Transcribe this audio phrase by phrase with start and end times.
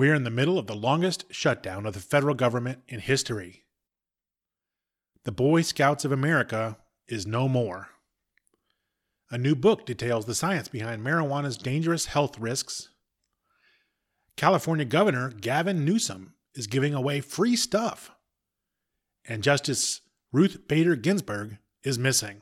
[0.00, 3.64] We're in the middle of the longest shutdown of the federal government in history.
[5.24, 7.88] The Boy Scouts of America is no more.
[9.30, 12.88] A new book details the science behind marijuana's dangerous health risks.
[14.38, 18.10] California Governor Gavin Newsom is giving away free stuff.
[19.28, 20.00] And Justice
[20.32, 22.40] Ruth Bader Ginsburg is missing.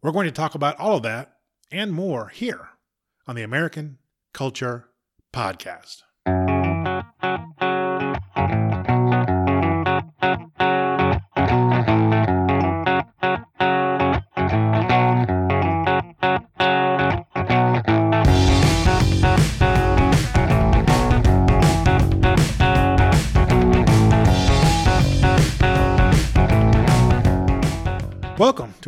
[0.00, 1.32] We're going to talk about all of that
[1.72, 2.68] and more here
[3.26, 3.98] on the American
[4.32, 4.90] Culture
[5.32, 6.03] Podcast.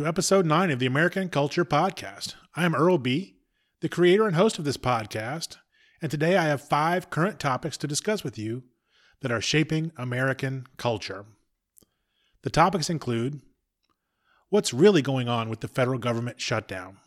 [0.07, 2.35] Episode 9 of the American Culture Podcast.
[2.55, 3.35] I am Earl B.,
[3.81, 5.57] the creator and host of this podcast,
[6.01, 8.63] and today I have five current topics to discuss with you
[9.19, 11.25] that are shaping American culture.
[12.43, 13.41] The topics include
[14.47, 16.99] what's really going on with the federal government shutdown,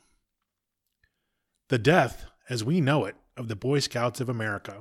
[1.70, 4.78] the death, as we know it, of the Boy Scouts of America,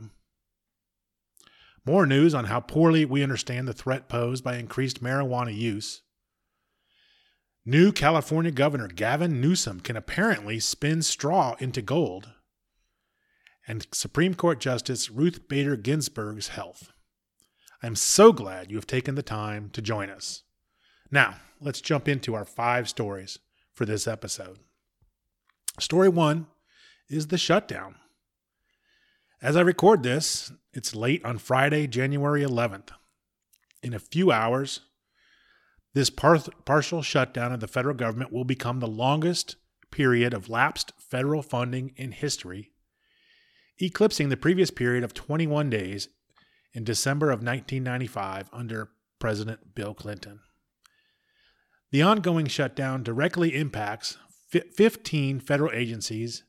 [1.85, 6.01] more news on how poorly we understand the threat posed by increased marijuana use
[7.65, 12.29] New California Governor Gavin Newsom can apparently spin straw into gold.
[13.67, 16.91] And Supreme Court Justice Ruth Bader Ginsburg's health.
[17.83, 20.43] I'm so glad you have taken the time to join us.
[21.11, 23.39] Now, let's jump into our five stories
[23.73, 24.59] for this episode.
[25.79, 26.47] Story one
[27.09, 27.95] is the shutdown.
[29.41, 32.89] As I record this, it's late on Friday, January 11th.
[33.81, 34.81] In a few hours,
[35.93, 39.55] this par- partial shutdown of the federal government will become the longest
[39.91, 42.71] period of lapsed federal funding in history,
[43.81, 46.09] eclipsing the previous period of 21 days
[46.73, 50.39] in December of 1995 under President Bill Clinton.
[51.91, 54.17] The ongoing shutdown directly impacts
[54.49, 56.43] 15 federal agencies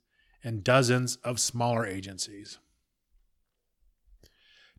[0.45, 2.59] and dozens of smaller agencies.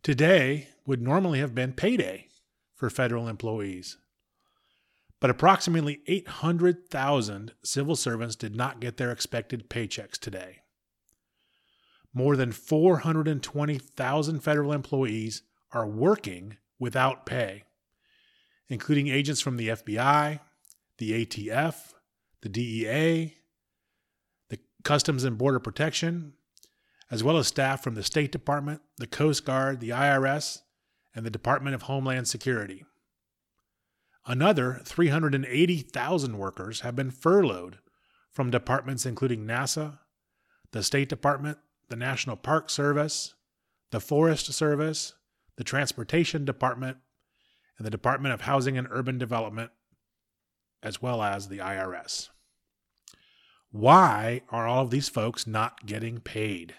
[0.04, 2.28] Today would normally have been payday
[2.76, 3.98] for federal employees
[5.22, 10.64] but approximately 800,000 civil servants did not get their expected paychecks today.
[12.12, 17.64] More than 420,000 federal employees are working without pay,
[18.68, 20.40] including agents from the FBI,
[20.98, 21.94] the ATF,
[22.42, 23.36] the DEA,
[24.50, 26.34] the Customs and Border Protection,
[27.12, 30.62] as well as staff from the State Department, the Coast Guard, the IRS,
[31.14, 32.84] and the Department of Homeland Security.
[34.26, 37.80] Another 380,000 workers have been furloughed
[38.32, 40.00] from departments including NASA,
[40.72, 41.58] the State Department,
[41.90, 43.34] the National Park Service,
[43.92, 45.16] the Forest Service,
[45.58, 46.98] the Transportation Department,
[47.78, 49.72] and the Department of Housing and Urban Development,
[50.84, 52.30] as well as the IRS.
[53.72, 56.76] Why are all of these folks not getting paid?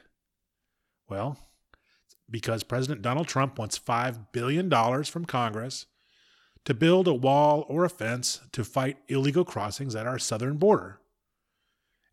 [1.09, 1.39] Well,
[2.31, 4.71] because President Donald Trump wants $5 billion
[5.05, 5.87] from Congress
[6.65, 11.01] to build a wall or a fence to fight illegal crossings at our southern border.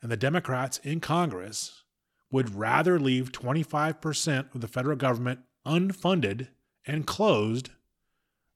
[0.01, 1.83] And the Democrats in Congress
[2.31, 6.47] would rather leave 25% of the federal government unfunded
[6.85, 7.69] and closed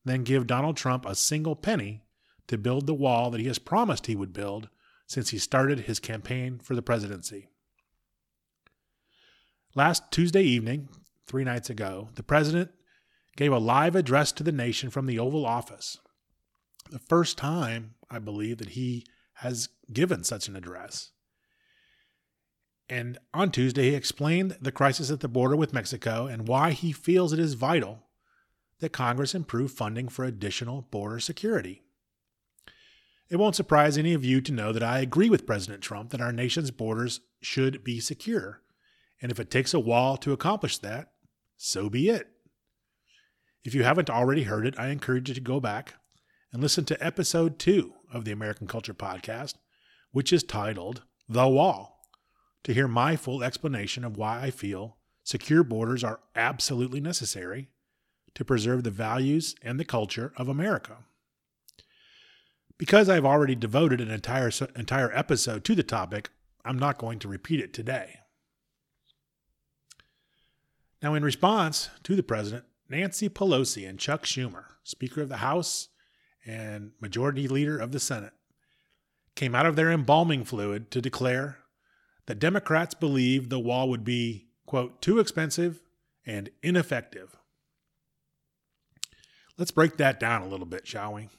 [0.05, 2.03] than give Donald Trump a single penny
[2.47, 4.69] to build the wall that he has promised he would build
[5.07, 7.47] since he started his campaign for the presidency.
[9.75, 10.89] Last Tuesday evening,
[11.25, 12.71] three nights ago, the president
[13.35, 15.97] gave a live address to the nation from the Oval Office.
[16.89, 19.05] The first time, I believe, that he
[19.35, 21.11] has given such an address.
[22.89, 26.91] And on Tuesday, he explained the crisis at the border with Mexico and why he
[26.91, 28.03] feels it is vital
[28.79, 31.81] that Congress improve funding for additional border security.
[33.29, 36.21] It won't surprise any of you to know that I agree with President Trump that
[36.21, 38.61] our nation's borders should be secure.
[39.21, 41.13] And if it takes a wall to accomplish that,
[41.57, 42.27] so be it.
[43.63, 45.93] If you haven't already heard it, I encourage you to go back
[46.51, 49.55] and listen to episode two of the American Culture Podcast,
[50.11, 52.01] which is titled The Wall,
[52.63, 57.69] to hear my full explanation of why I feel secure borders are absolutely necessary
[58.35, 60.97] to preserve the values and the culture of America.
[62.77, 66.31] Because I've already devoted an entire, entire episode to the topic,
[66.65, 68.19] I'm not going to repeat it today.
[71.01, 75.89] Now, in response to the president, Nancy Pelosi and Chuck Schumer, Speaker of the House
[76.45, 78.33] and Majority Leader of the Senate,
[79.35, 81.59] came out of their embalming fluid to declare
[82.25, 85.81] that Democrats believe the wall would be, quote, too expensive
[86.25, 87.35] and ineffective.
[89.57, 91.29] Let's break that down a little bit, shall we?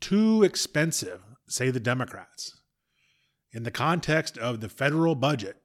[0.00, 2.60] Too expensive, say the Democrats.
[3.52, 5.56] In the context of the federal budget,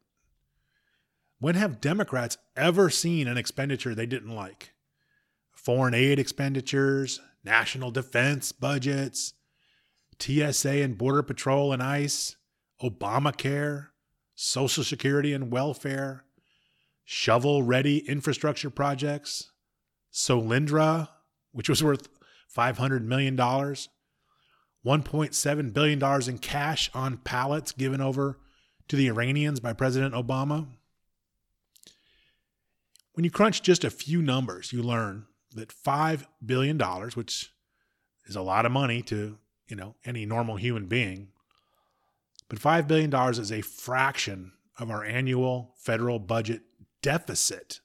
[1.39, 4.73] when have Democrats ever seen an expenditure they didn't like?
[5.51, 9.33] Foreign aid expenditures, national defense budgets,
[10.19, 12.35] TSA and Border Patrol and ICE,
[12.81, 13.87] Obamacare,
[14.35, 16.25] Social Security and welfare,
[17.03, 19.51] shovel ready infrastructure projects,
[20.11, 21.09] Solyndra,
[21.51, 22.09] which was worth
[22.55, 28.39] $500 million, $1.7 billion in cash on pallets given over
[28.87, 30.67] to the Iranians by President Obama.
[33.15, 36.77] When you crunch just a few numbers, you learn that $5 billion,
[37.13, 37.49] which
[38.25, 39.37] is a lot of money to,
[39.69, 41.29] you know, any normal human being,
[42.49, 46.63] but $5 billion is a fraction of our annual federal budget
[47.01, 47.79] deficit.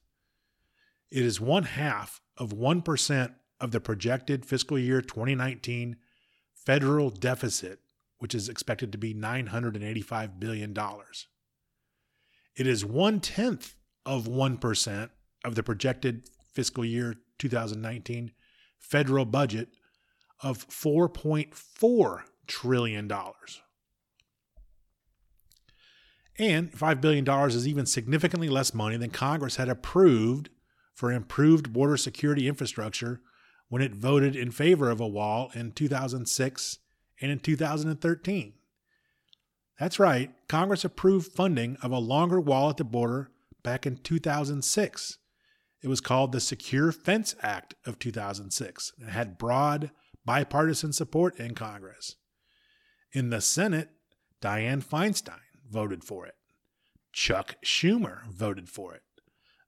[1.13, 5.97] It is one half of 1% of the projected fiscal year 2019
[6.55, 7.79] federal deficit,
[8.19, 10.77] which is expected to be $985 billion.
[12.57, 15.11] It is one tenth of 1%
[15.45, 18.33] of the projected fiscal year 2019
[18.79, 19.69] federal budget
[20.43, 23.13] of $4.4 trillion.
[26.39, 30.49] And $5 billion is even significantly less money than Congress had approved
[30.95, 33.21] for improved border security infrastructure
[33.69, 36.79] when it voted in favor of a wall in 2006
[37.21, 38.55] and in 2013.
[39.79, 43.31] That's right, Congress approved funding of a longer wall at the border
[43.63, 45.19] back in 2006.
[45.83, 49.91] It was called the Secure Fence Act of 2006 and had broad
[50.25, 52.17] bipartisan support in Congress.
[53.13, 53.89] In the Senate,
[54.43, 56.35] Dianne Feinstein voted for it.
[57.13, 59.03] Chuck Schumer voted for it.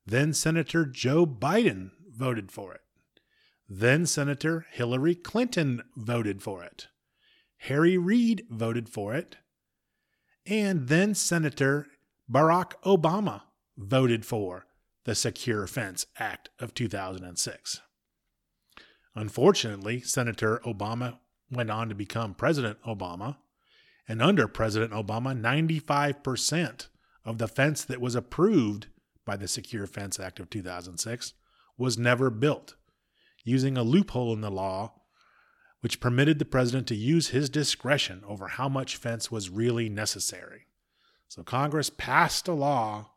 [0.07, 2.83] Then Senator Joe Biden voted for it.
[3.69, 6.89] Then Senator Hillary Clinton voted for it.
[7.59, 9.37] Harry Reid voted for it.
[10.45, 11.87] And then Senator
[12.31, 13.43] Barack Obama
[13.79, 14.67] voted for
[15.05, 17.81] the Secure Fence Act of 2006.
[19.15, 21.19] Unfortunately, Senator Obama
[21.51, 23.37] went on to become President Obama
[24.09, 26.89] and under President Obama, 95%
[27.25, 28.89] of the fence that was approved
[29.25, 31.35] by the Secure Fence Act of 2006
[31.79, 32.75] was never built,
[33.45, 34.95] using a loophole in the law
[35.81, 40.67] which permitted the president to use his discretion over how much fence was really necessary.
[41.27, 43.12] So Congress passed a law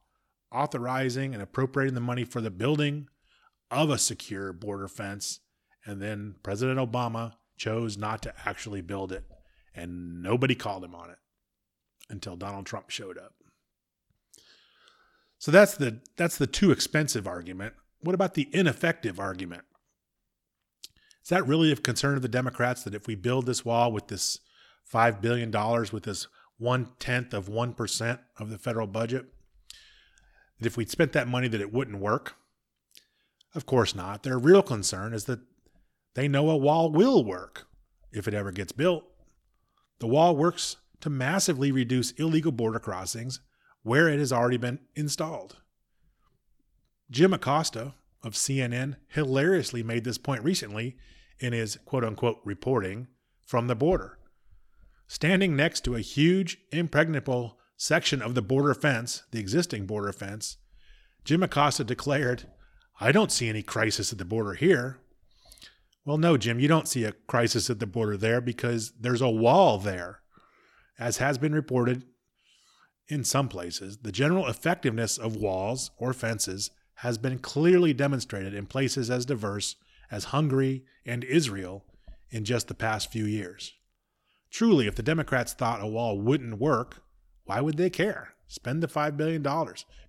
[0.55, 3.07] authorizing and appropriating the money for the building
[3.69, 5.39] of a secure border fence,
[5.85, 9.23] and then President Obama chose not to actually build it
[9.75, 11.17] and nobody called him on it
[12.09, 13.33] until Donald Trump showed up.
[15.37, 17.73] So that's the that's the too expensive argument.
[17.99, 19.63] What about the ineffective argument?
[21.23, 24.07] Is that really of concern of the Democrats that if we build this wall with
[24.07, 24.39] this
[24.83, 26.27] five billion dollars with this
[26.57, 29.25] one tenth of one percent of the federal budget,
[30.59, 32.35] that if we'd spent that money that it wouldn't work?
[33.53, 34.23] Of course not.
[34.23, 35.39] Their real concern is that
[36.13, 37.67] they know a wall will work
[38.11, 39.05] if it ever gets built.
[39.99, 43.39] The wall works to massively reduce illegal border crossings
[43.83, 45.57] where it has already been installed.
[47.11, 47.93] Jim Acosta
[48.23, 50.97] of CNN hilariously made this point recently
[51.39, 53.07] in his quote unquote reporting
[53.45, 54.17] from the border.
[55.07, 60.57] Standing next to a huge, impregnable section of the border fence, the existing border fence,
[61.23, 62.45] Jim Acosta declared,
[62.99, 64.99] I don't see any crisis at the border here.
[66.05, 69.29] Well, no, Jim, you don't see a crisis at the border there because there's a
[69.29, 70.21] wall there.
[70.99, 72.05] As has been reported
[73.07, 78.67] in some places, the general effectiveness of walls or fences has been clearly demonstrated in
[78.67, 79.75] places as diverse
[80.09, 81.83] as Hungary and Israel
[82.29, 83.73] in just the past few years.
[84.49, 87.03] Truly, if the Democrats thought a wall wouldn't work,
[87.45, 88.33] why would they care?
[88.47, 89.43] Spend the $5 billion.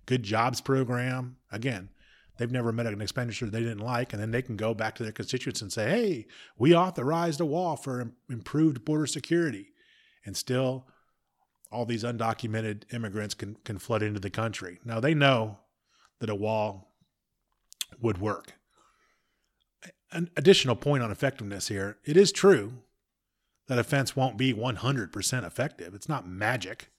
[0.05, 1.37] Good jobs program.
[1.51, 1.89] Again,
[2.37, 5.03] they've never met an expenditure they didn't like, and then they can go back to
[5.03, 6.27] their constituents and say, hey,
[6.57, 9.67] we authorized a wall for improved border security.
[10.25, 10.87] And still,
[11.71, 14.79] all these undocumented immigrants can, can flood into the country.
[14.85, 15.59] Now, they know
[16.19, 16.93] that a wall
[18.01, 18.53] would work.
[20.11, 22.73] An additional point on effectiveness here it is true
[23.67, 26.89] that a fence won't be 100% effective, it's not magic.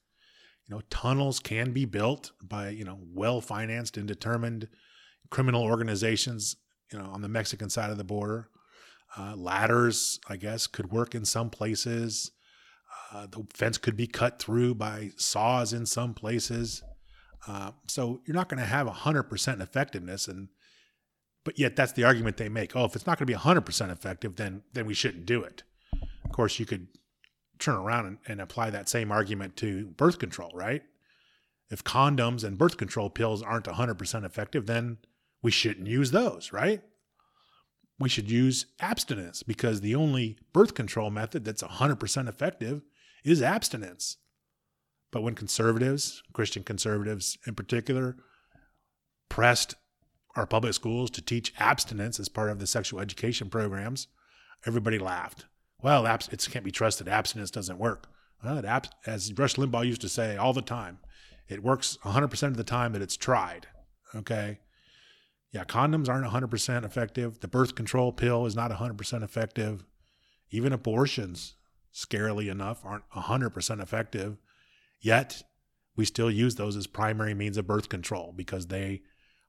[0.69, 4.69] You know, tunnels can be built by, you know, well financed and determined
[5.31, 6.57] criminal organizations,
[6.93, 8.51] you know, on the Mexican side of the border.
[9.17, 12.33] Uh, ladders, I guess, could work in some places.
[13.11, 16.83] Uh, the fence could be cut through by saws in some places.
[17.47, 20.29] Uh, so you're not going to have 100% effectiveness.
[20.29, 20.49] And
[21.45, 22.77] but yet that's the argument they make.
[22.77, 25.63] Oh, if it's not going to be 100% effective, then then we shouldn't do it.
[26.25, 26.89] Of course, you could
[27.59, 30.83] turn around and, and apply that same argument to birth control, right?
[31.71, 34.99] If condoms and birth control pills aren't 100% effective, then
[35.43, 36.83] we shouldn't use those, right?
[37.99, 42.83] We should use abstinence because the only birth control method that's 100% effective
[43.25, 44.17] is abstinence.
[45.11, 48.17] But when conservatives, Christian conservatives in particular,
[49.29, 49.75] pressed
[50.37, 54.07] our public schools to teach abstinence as part of the sexual education programs,
[54.67, 55.47] everybody laughed.
[55.83, 57.09] Well, it can't be trusted.
[57.09, 58.09] Abstinence doesn't work.
[58.43, 60.99] Well, abs- as Rush Limbaugh used to say all the time,
[61.49, 63.69] it works 100% of the time that it's tried.
[64.15, 64.59] Okay.
[65.53, 67.41] Yeah, condoms aren't 100% effective.
[67.41, 69.85] The birth control pill is not 100% effective.
[70.51, 71.55] Even abortions,
[71.95, 74.37] scarily enough, aren't 100% effective.
[75.01, 75.43] Yet,
[75.97, 79.03] we still use those as primary means of birth control because they,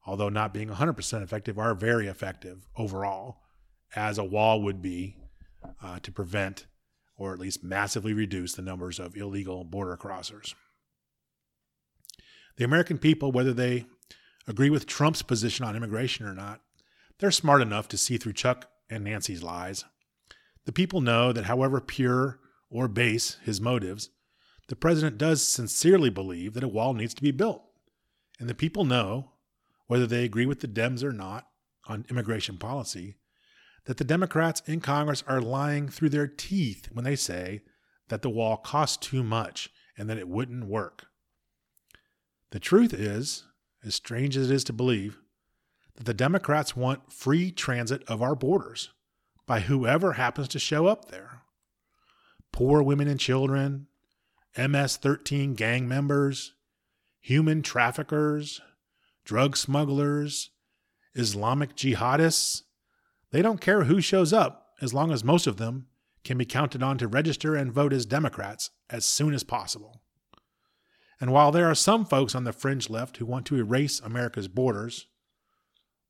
[0.05, 3.41] although not being 100% effective, are very effective overall,
[3.95, 5.17] as a wall would be
[5.81, 6.65] uh, to prevent
[7.17, 10.53] or at least massively reduce the numbers of illegal border crossers.
[12.57, 13.85] The American people, whether they
[14.47, 16.61] agree with Trump's position on immigration or not,
[17.19, 19.85] they're smart enough to see through Chuck and Nancy's lies.
[20.65, 22.39] The people know that however pure
[22.69, 24.09] or base his motives,
[24.67, 27.63] the president does sincerely believe that a wall needs to be built.
[28.39, 29.31] And the people know,
[29.87, 31.47] whether they agree with the Dems or not
[31.87, 33.15] on immigration policy,
[33.85, 37.61] that the Democrats in Congress are lying through their teeth when they say
[38.09, 41.07] that the wall costs too much and that it wouldn't work.
[42.51, 43.45] The truth is,
[43.83, 45.19] as strange as it is to believe,
[45.95, 48.89] that the Democrats want free transit of our borders
[49.45, 51.41] by whoever happens to show up there.
[52.51, 53.87] Poor women and children,
[54.57, 56.53] MS 13 gang members,
[57.19, 58.61] human traffickers,
[59.23, 60.51] drug smugglers,
[61.15, 62.63] Islamic jihadists.
[63.31, 65.87] They don't care who shows up as long as most of them
[66.23, 70.01] can be counted on to register and vote as Democrats as soon as possible.
[71.21, 74.47] And while there are some folks on the fringe left who want to erase America's
[74.47, 75.07] borders,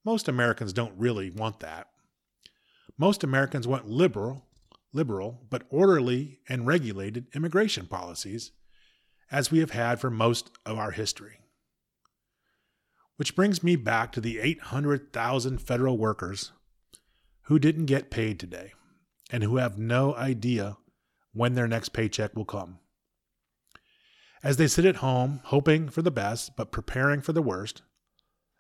[0.06, 1.88] most Americans don't really want that.
[2.98, 4.46] Most Americans want liberal,
[4.94, 8.52] liberal, but orderly and regulated immigration policies,
[9.32, 11.40] as we have had for most of our history.
[13.18, 16.52] Which brings me back to the 800,000 federal workers
[17.50, 18.72] who didn't get paid today
[19.32, 20.78] and who have no idea
[21.34, 22.78] when their next paycheck will come.
[24.44, 27.82] As they sit at home, hoping for the best but preparing for the worst,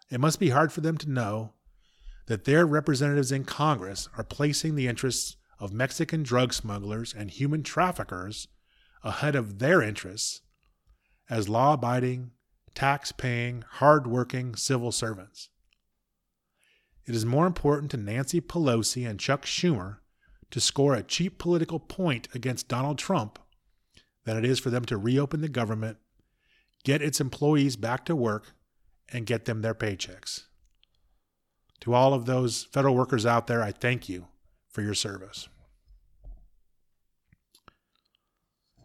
[0.10, 1.54] it must be hard for them to know
[2.26, 7.62] that their representatives in Congress are placing the interests of Mexican drug smugglers and human
[7.62, 8.48] traffickers
[9.04, 10.42] ahead of their interests
[11.30, 12.32] as law abiding,
[12.74, 15.50] tax paying, hard working civil servants.
[17.10, 19.98] It is more important to Nancy Pelosi and Chuck Schumer
[20.52, 23.40] to score a cheap political point against Donald Trump
[24.26, 25.98] than it is for them to reopen the government,
[26.84, 28.54] get its employees back to work,
[29.12, 30.44] and get them their paychecks.
[31.80, 34.28] To all of those federal workers out there, I thank you
[34.70, 35.50] for your service.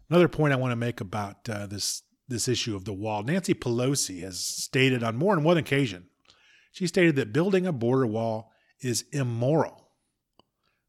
[0.09, 3.23] Another point I want to make about uh, this this issue of the wall.
[3.23, 6.07] Nancy Pelosi has stated on more than one occasion.
[6.75, 9.89] She stated that building a border wall is immoral,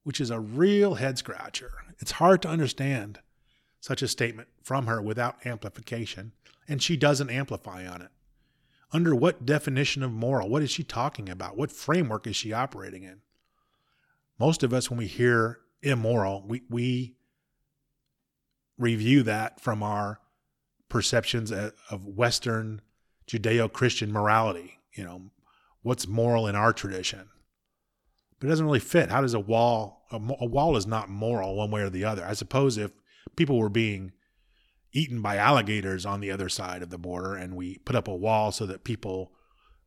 [0.03, 1.71] which is a real head scratcher.
[1.99, 3.19] It's hard to understand
[3.79, 6.33] such a statement from her without amplification,
[6.67, 8.09] and she doesn't amplify on it.
[8.91, 10.49] Under what definition of moral?
[10.49, 11.55] What is she talking about?
[11.55, 13.21] What framework is she operating in?
[14.39, 17.15] most of us, when we hear immoral, we, we
[18.77, 20.19] review that from our
[20.89, 22.81] perceptions of Western
[23.27, 24.79] Judeo Christian morality.
[24.93, 25.21] You know,
[25.85, 27.29] what's moral in our tradition?
[28.39, 29.11] But it doesn't really fit.
[29.11, 32.25] How does a wall, a, a wall is not moral one way or the other.
[32.25, 32.91] I suppose if
[33.35, 34.11] people were being
[34.91, 38.15] eaten by alligators on the other side of the border and we put up a
[38.15, 39.31] wall so that people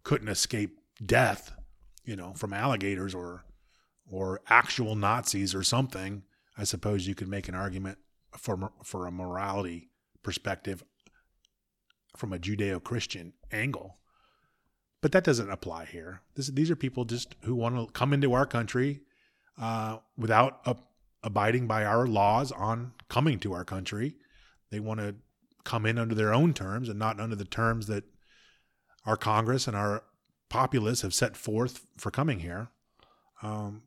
[0.04, 1.50] couldn't escape death,
[2.04, 3.44] you know, from alligators or
[4.10, 6.22] or actual Nazis or something,
[6.56, 7.98] I suppose you could make an argument
[8.38, 9.90] for for a morality
[10.22, 10.84] perspective
[12.16, 13.98] from a Judeo-Christian angle.
[15.00, 16.22] But that doesn't apply here.
[16.34, 19.02] This, these are people just who want to come into our country
[19.60, 20.76] uh, without a,
[21.22, 24.16] abiding by our laws on coming to our country.
[24.70, 25.14] They want to
[25.64, 28.04] come in under their own terms and not under the terms that
[29.06, 30.02] our Congress and our
[30.48, 32.68] populace have set forth for coming here.
[33.42, 33.82] Um,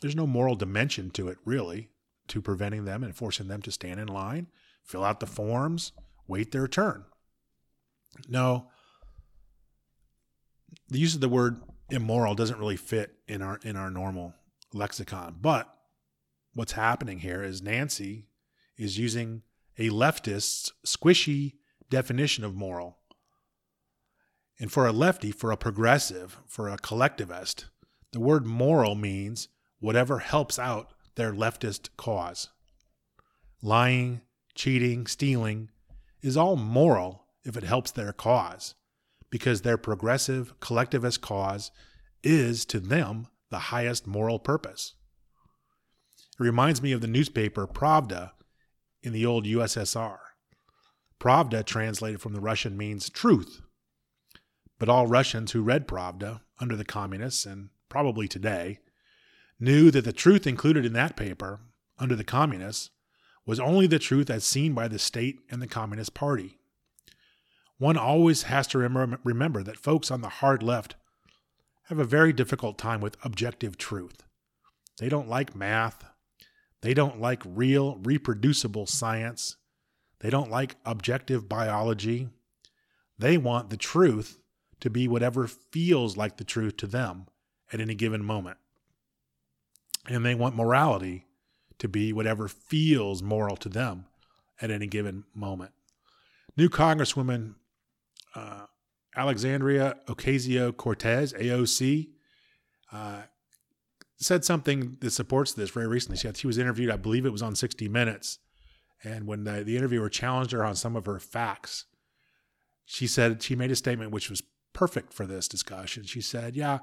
[0.00, 1.88] there's no moral dimension to it, really,
[2.28, 4.48] to preventing them and forcing them to stand in line,
[4.82, 5.92] fill out the forms,
[6.28, 7.04] wait their turn.
[8.28, 8.68] No,
[10.88, 14.34] the use of the word immoral doesn't really fit in our in our normal
[14.72, 15.36] lexicon.
[15.40, 15.72] But
[16.54, 18.26] what's happening here is Nancy
[18.76, 19.42] is using
[19.78, 21.54] a leftist's squishy
[21.90, 22.98] definition of moral.
[24.58, 27.66] And for a lefty, for a progressive, for a collectivist,
[28.12, 29.48] the word moral means
[29.80, 32.48] whatever helps out their leftist cause.
[33.62, 34.20] Lying,
[34.54, 35.70] cheating, stealing
[36.22, 38.74] is all moral if it helps their cause,
[39.34, 41.72] because their progressive collectivist cause
[42.22, 44.94] is to them the highest moral purpose.
[46.38, 48.30] It reminds me of the newspaper Pravda
[49.02, 50.18] in the old USSR.
[51.18, 53.60] Pravda, translated from the Russian, means truth.
[54.78, 58.78] But all Russians who read Pravda under the communists, and probably today,
[59.58, 61.58] knew that the truth included in that paper,
[61.98, 62.90] under the communists,
[63.44, 66.60] was only the truth as seen by the state and the Communist Party.
[67.78, 70.94] One always has to remember that folks on the hard left
[71.88, 74.22] have a very difficult time with objective truth.
[74.98, 76.04] They don't like math.
[76.82, 79.56] They don't like real, reproducible science.
[80.20, 82.28] They don't like objective biology.
[83.18, 84.38] They want the truth
[84.80, 87.26] to be whatever feels like the truth to them
[87.72, 88.58] at any given moment.
[90.06, 91.26] And they want morality
[91.78, 94.06] to be whatever feels moral to them
[94.60, 95.72] at any given moment.
[96.56, 97.54] New Congresswoman
[98.34, 98.66] uh,
[99.16, 102.08] Alexandria Ocasio Cortez, AOC,
[102.92, 103.22] uh,
[104.16, 106.16] said something that supports this very recently.
[106.16, 108.38] She, had, she was interviewed, I believe it was on 60 Minutes.
[109.02, 111.84] And when the, the interviewer challenged her on some of her facts,
[112.86, 116.04] she said she made a statement which was perfect for this discussion.
[116.04, 116.78] She said, "Yeah,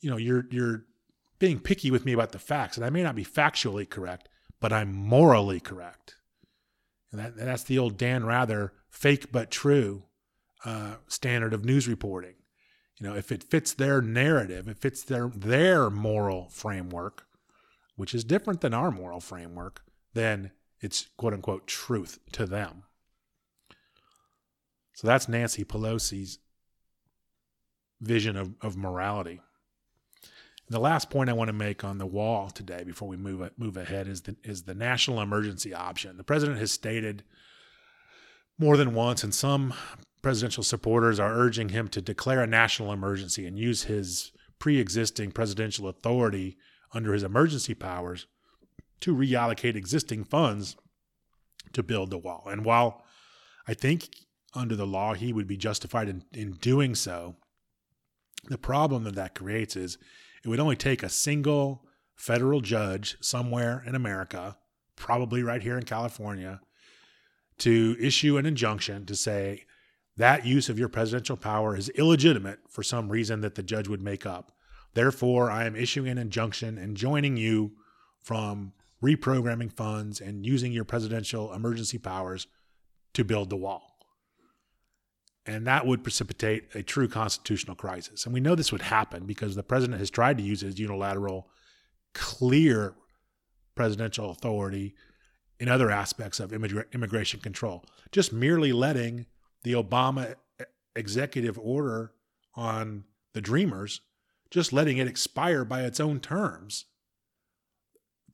[0.00, 0.84] you know, you're you're
[1.38, 4.28] being picky with me about the facts, and I may not be factually correct,
[4.60, 6.16] but I'm morally correct.
[7.10, 10.04] And that, that's the old Dan Rather fake but true
[10.64, 12.34] uh, standard of news reporting.
[12.98, 17.24] You know, if it fits their narrative, it fits their their moral framework,
[17.96, 19.82] which is different than our moral framework,
[20.12, 22.82] then it's quote unquote truth to them.
[24.92, 26.38] So that's Nancy Pelosi's
[28.02, 29.40] vision of, of morality.
[30.68, 33.76] The last point I want to make on the wall today, before we move move
[33.76, 36.18] ahead, is the is the national emergency option.
[36.18, 37.24] The president has stated
[38.58, 39.72] more than once, and some
[40.22, 45.88] presidential supporters are urging him to declare a national emergency and use his pre-existing presidential
[45.88, 46.58] authority
[46.92, 48.26] under his emergency powers
[49.00, 50.76] to reallocate existing funds
[51.72, 52.46] to build the wall.
[52.50, 53.04] And while
[53.66, 54.08] I think
[54.54, 57.36] under the law he would be justified in, in doing so,
[58.44, 59.98] the problem that that creates is
[60.44, 61.84] it would only take a single
[62.16, 64.56] federal judge somewhere in America,
[64.96, 66.60] probably right here in California,
[67.58, 69.64] to issue an injunction to say
[70.20, 74.02] that use of your presidential power is illegitimate for some reason that the judge would
[74.02, 74.52] make up.
[74.94, 77.72] Therefore, I am issuing an injunction and joining you
[78.22, 82.46] from reprogramming funds and using your presidential emergency powers
[83.14, 83.98] to build the wall.
[85.46, 88.24] And that would precipitate a true constitutional crisis.
[88.24, 91.48] And we know this would happen because the president has tried to use his unilateral,
[92.12, 92.94] clear
[93.74, 94.94] presidential authority
[95.58, 97.84] in other aspects of immigration control.
[98.12, 99.26] Just merely letting
[99.62, 100.34] the Obama
[100.96, 102.12] executive order
[102.54, 104.00] on the Dreamers,
[104.50, 106.86] just letting it expire by its own terms.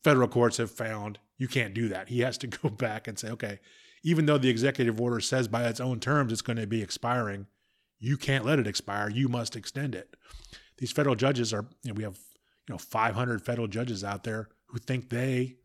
[0.02, 2.08] Federal courts have found you can't do that.
[2.08, 3.60] He has to go back and say, okay,
[4.02, 7.46] even though the executive order says by its own terms it's going to be expiring,
[7.98, 9.10] you can't let it expire.
[9.10, 10.14] You must extend it.
[10.78, 12.18] These federal judges are, you know, we have,
[12.68, 15.56] you know, 500 federal judges out there who think they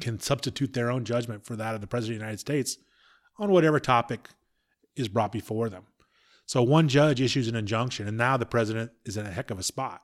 [0.00, 2.78] can substitute their own judgment for that of the President of the United States
[3.38, 4.28] on whatever topic
[4.96, 5.84] is brought before them.
[6.46, 9.58] So one judge issues an injunction, and now the president is in a heck of
[9.58, 10.02] a spot.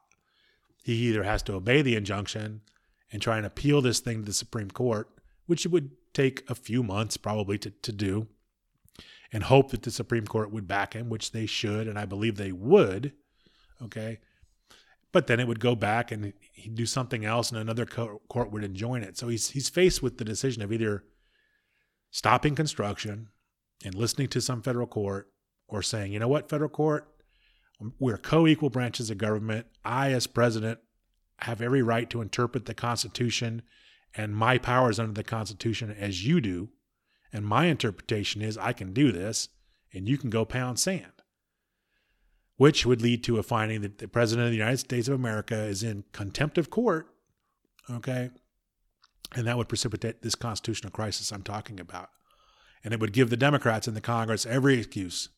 [0.82, 2.62] He either has to obey the injunction
[3.12, 5.08] and try and appeal this thing to the Supreme Court,
[5.46, 8.26] which it would take a few months probably to, to do,
[9.32, 12.36] and hope that the Supreme Court would back him, which they should, and I believe
[12.36, 13.12] they would.
[13.82, 14.20] Okay.
[15.12, 18.64] But then it would go back and he'd do something else, and another court would
[18.64, 19.18] enjoin it.
[19.18, 21.04] So he's he's faced with the decision of either
[22.11, 23.29] stopping construction
[23.85, 25.31] and listening to some federal court,
[25.68, 27.09] or saying, you know what, federal court,
[27.99, 29.66] we're co-equal branches of government.
[29.85, 30.81] I, as president,
[31.38, 33.62] have every right to interpret the Constitution
[34.14, 36.70] and my powers under the Constitution as you do.
[37.33, 39.49] And my interpretation is I can do this
[39.94, 41.12] and you can go pound sand,
[42.57, 45.55] which would lead to a finding that the President of the United States of America
[45.55, 47.07] is in contempt of court.
[47.88, 48.31] Okay.
[49.35, 52.11] And that would precipitate this constitutional crisis I'm talking about.
[52.83, 55.28] And it would give the Democrats in the Congress every excuse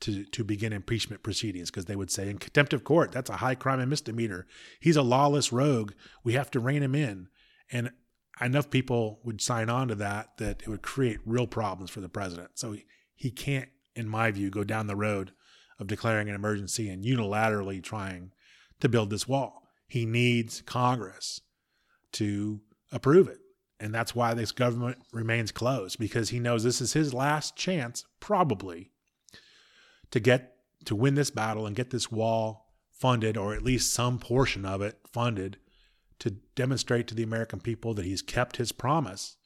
[0.00, 3.38] to to begin impeachment proceedings because they would say in contempt of court that's a
[3.38, 4.46] high crime and misdemeanor.
[4.80, 5.92] He's a lawless rogue.
[6.24, 7.28] We have to rein him in.
[7.70, 7.90] And
[8.40, 12.08] enough people would sign on to that that it would create real problems for the
[12.08, 12.50] president.
[12.54, 15.32] So he, he can't in my view go down the road
[15.78, 18.32] of declaring an emergency and unilaterally trying
[18.80, 19.62] to build this wall.
[19.88, 21.40] He needs congress
[22.12, 22.60] to
[22.92, 23.38] approve it
[23.80, 28.04] and that's why this government remains closed because he knows this is his last chance
[28.20, 28.90] probably
[30.10, 34.18] to get to win this battle and get this wall funded, or at least some
[34.18, 35.58] portion of it funded,
[36.18, 39.36] to demonstrate to the American people that he's kept his promise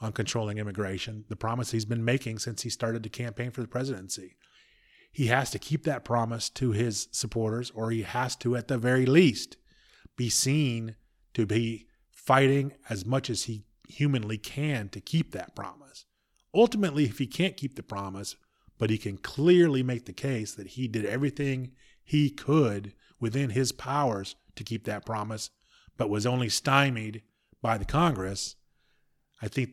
[0.00, 3.68] on controlling immigration, the promise he's been making since he started to campaign for the
[3.68, 4.36] presidency.
[5.10, 8.78] He has to keep that promise to his supporters, or he has to, at the
[8.78, 9.56] very least,
[10.16, 10.94] be seen
[11.34, 11.86] to be
[12.24, 16.04] fighting as much as he humanly can to keep that promise.
[16.54, 18.36] Ultimately, if he can't keep the promise,
[18.78, 23.72] but he can clearly make the case that he did everything he could within his
[23.72, 25.50] powers to keep that promise,
[25.96, 27.22] but was only stymied
[27.60, 28.56] by the Congress.
[29.40, 29.70] I think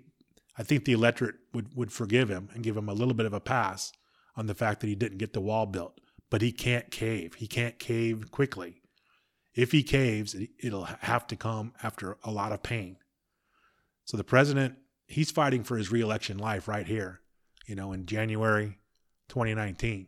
[0.57, 3.33] I think the electorate would, would forgive him and give him a little bit of
[3.33, 3.93] a pass
[4.35, 6.01] on the fact that he didn't get the wall built.
[6.29, 7.35] But he can't cave.
[7.35, 8.81] He can't cave quickly.
[9.59, 12.95] If he caves, it'll have to come after a lot of pain.
[14.05, 17.19] So the president, he's fighting for his reelection life right here.
[17.67, 18.79] You know, in January
[19.27, 20.07] 2019.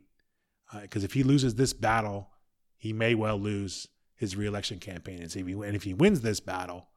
[0.81, 2.29] Because uh, if he loses this battle,
[2.77, 5.21] he may well lose his reelection campaign.
[5.21, 6.87] And if he, and if he wins this battle,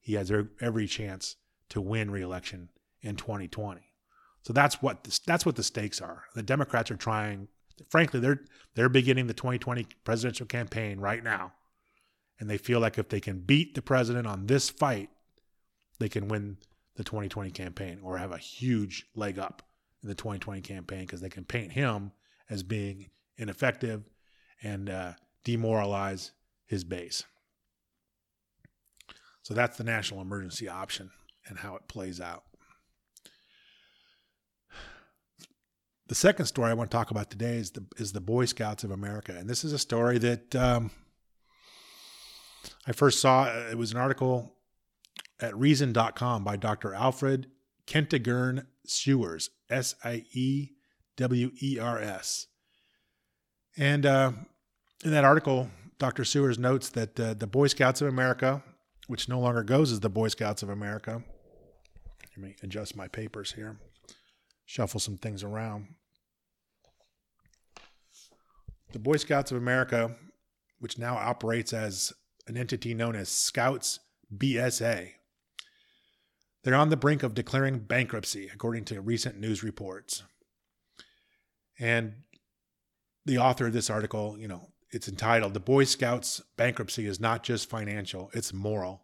[0.00, 1.36] he has every chance
[1.70, 2.68] to win reelection
[3.02, 3.80] in 2020.
[4.42, 6.22] So that's what the, that's what the stakes are.
[6.36, 7.48] The Democrats are trying.
[7.90, 8.44] Frankly, they're
[8.76, 11.52] they're beginning the 2020 presidential campaign right now,
[12.38, 15.10] and they feel like if they can beat the president on this fight,
[15.98, 16.58] they can win
[16.96, 19.62] the 2020 campaign or have a huge leg up
[20.02, 22.12] in the 2020 campaign because they can paint him
[22.48, 24.04] as being ineffective
[24.62, 25.12] and uh,
[25.44, 26.32] demoralize
[26.66, 27.24] his base.
[29.42, 31.10] So that's the national emergency option
[31.48, 32.44] and how it plays out.
[36.08, 38.84] The second story I want to talk about today is the is the Boy Scouts
[38.84, 40.92] of America, and this is a story that um,
[42.86, 43.46] I first saw.
[43.46, 44.54] It was an article
[45.40, 46.94] at Reason.com by Dr.
[46.94, 47.48] Alfred
[47.86, 50.70] Kentigern Siewers, S I E
[51.16, 52.46] W E R S.
[53.76, 54.32] And uh,
[55.04, 55.68] in that article,
[55.98, 56.24] Dr.
[56.24, 58.62] Siewers notes that uh, the Boy Scouts of America,
[59.06, 61.22] which no longer goes as the Boy Scouts of America,
[62.36, 63.78] let me adjust my papers here,
[64.64, 65.88] shuffle some things around.
[68.92, 70.16] The Boy Scouts of America,
[70.78, 72.12] which now operates as
[72.46, 74.00] an entity known as Scouts
[74.36, 75.10] BSA,
[76.62, 80.22] they're on the brink of declaring bankruptcy, according to recent news reports.
[81.78, 82.14] And
[83.24, 87.42] the author of this article, you know, it's entitled The Boy Scouts Bankruptcy is Not
[87.42, 89.02] Just Financial, It's Moral.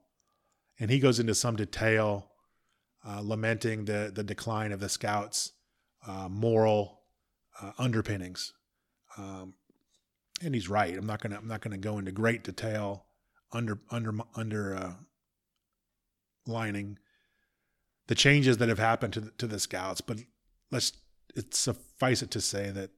[0.81, 2.31] And he goes into some detail
[3.07, 5.53] uh, lamenting the, the decline of the Scouts'
[6.07, 7.01] uh, moral
[7.61, 8.53] uh, underpinnings.
[9.17, 9.55] Um,
[10.43, 10.97] and he's right.
[10.97, 13.05] I'm not gonna I'm not gonna go into great detail
[13.53, 14.93] under under under uh,
[16.47, 16.99] lining
[18.09, 20.19] the changes that have happened to the, to the scouts, but
[20.71, 20.93] let's
[21.35, 22.91] it suffice it to say that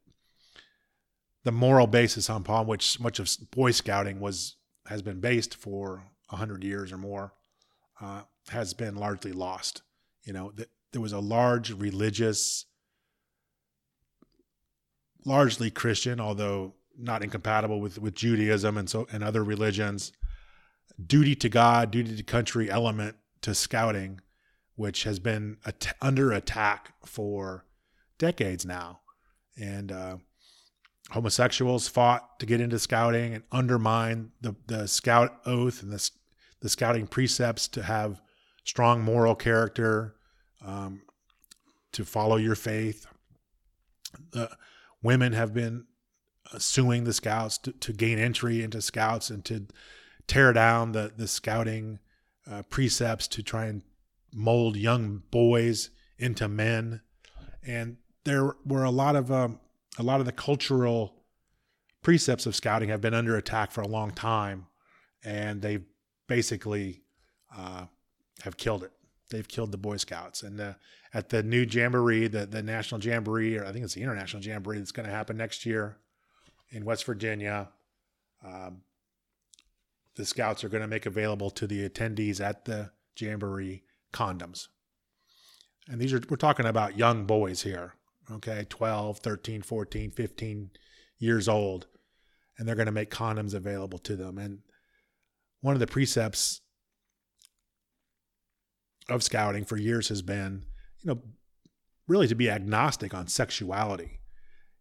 [1.45, 6.64] the moral basis upon which much of Boy Scouting was has been based for hundred
[6.64, 7.33] years or more
[8.01, 9.83] uh, has been largely lost.
[10.25, 12.67] You know, th- there was a large religious,
[15.25, 20.12] largely Christian, although not incompatible with with Judaism and so and other religions,
[21.05, 24.21] duty to God, duty to country element to scouting
[24.77, 27.65] which has been at- under attack for
[28.19, 29.01] decades now.
[29.57, 30.17] And uh,
[31.11, 36.11] homosexuals fought to get into scouting and undermine the, the scout oath and the,
[36.61, 38.21] the scouting precepts to have
[38.65, 40.17] strong moral character,
[40.65, 41.03] um,
[41.93, 43.07] to follow your faith.
[44.33, 44.51] The
[45.03, 45.85] women have been
[46.53, 49.67] uh, suing the scouts to, to, gain entry into scouts and to
[50.27, 51.99] tear down the, the scouting
[52.51, 53.83] uh, precepts to try and
[54.33, 57.01] mold young boys into men,
[57.67, 59.61] and there were a lot of um,
[59.99, 61.15] a lot of the cultural
[62.03, 64.67] precepts of scouting have been under attack for a long time,
[65.25, 65.79] and they
[66.27, 67.03] basically
[67.57, 67.87] uh,
[68.43, 68.93] have killed it.
[69.31, 70.75] They've killed the Boy Scouts, and uh,
[71.13, 74.79] at the new jamboree, the the national jamboree, or I think it's the international jamboree
[74.79, 75.99] that's going to happen next year
[76.71, 77.71] in West Virginia.
[78.45, 78.83] Um,
[80.16, 84.68] the scouts are going to make available to the attendees at the jamboree condoms.
[85.88, 87.94] And these are we're talking about young boys here.
[88.31, 90.70] okay, 12, 13, 14, 15
[91.18, 91.87] years old,
[92.57, 94.38] and they're going to make condoms available to them.
[94.38, 94.61] And
[95.61, 96.61] one of the precepts
[99.09, 100.64] of scouting for years has been,
[101.00, 101.20] you know,
[102.07, 104.20] really to be agnostic on sexuality.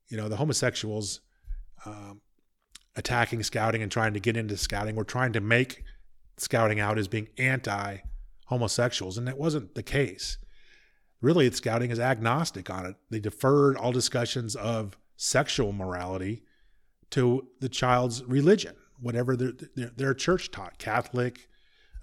[0.09, 1.21] You know, the homosexuals
[1.85, 2.21] um,
[2.95, 5.83] attacking scouting and trying to get into scouting were trying to make
[6.37, 7.97] scouting out as being anti
[8.47, 10.37] homosexuals, and that wasn't the case.
[11.21, 12.95] Really, scouting is agnostic on it.
[13.09, 16.43] They deferred all discussions of sexual morality
[17.11, 21.47] to the child's religion, whatever their, their, their church taught Catholic,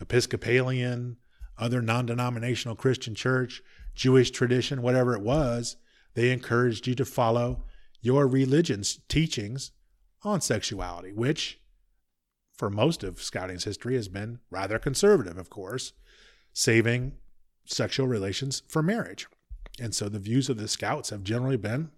[0.00, 1.18] Episcopalian,
[1.58, 3.62] other non denominational Christian church,
[3.94, 5.76] Jewish tradition, whatever it was,
[6.14, 7.64] they encouraged you to follow
[8.00, 9.72] your religion's teachings
[10.22, 11.60] on sexuality, which
[12.52, 15.92] for most of scouting's history has been rather conservative, of course,
[16.52, 17.12] saving
[17.64, 19.26] sexual relations for marriage.
[19.80, 21.90] And so the views of the scouts have generally been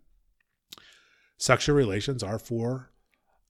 [1.37, 2.93] sexual relations are for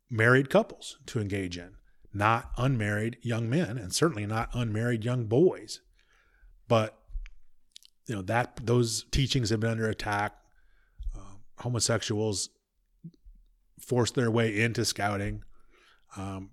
[0.09, 1.75] married couples to engage in,
[2.15, 5.81] not unmarried young men, and certainly not unmarried young boys.
[6.69, 6.97] But
[8.07, 10.35] you know that those teachings have been under attack.
[11.15, 12.49] Uh, homosexuals
[13.93, 15.45] forced their way into scouting.
[16.17, 16.49] Um,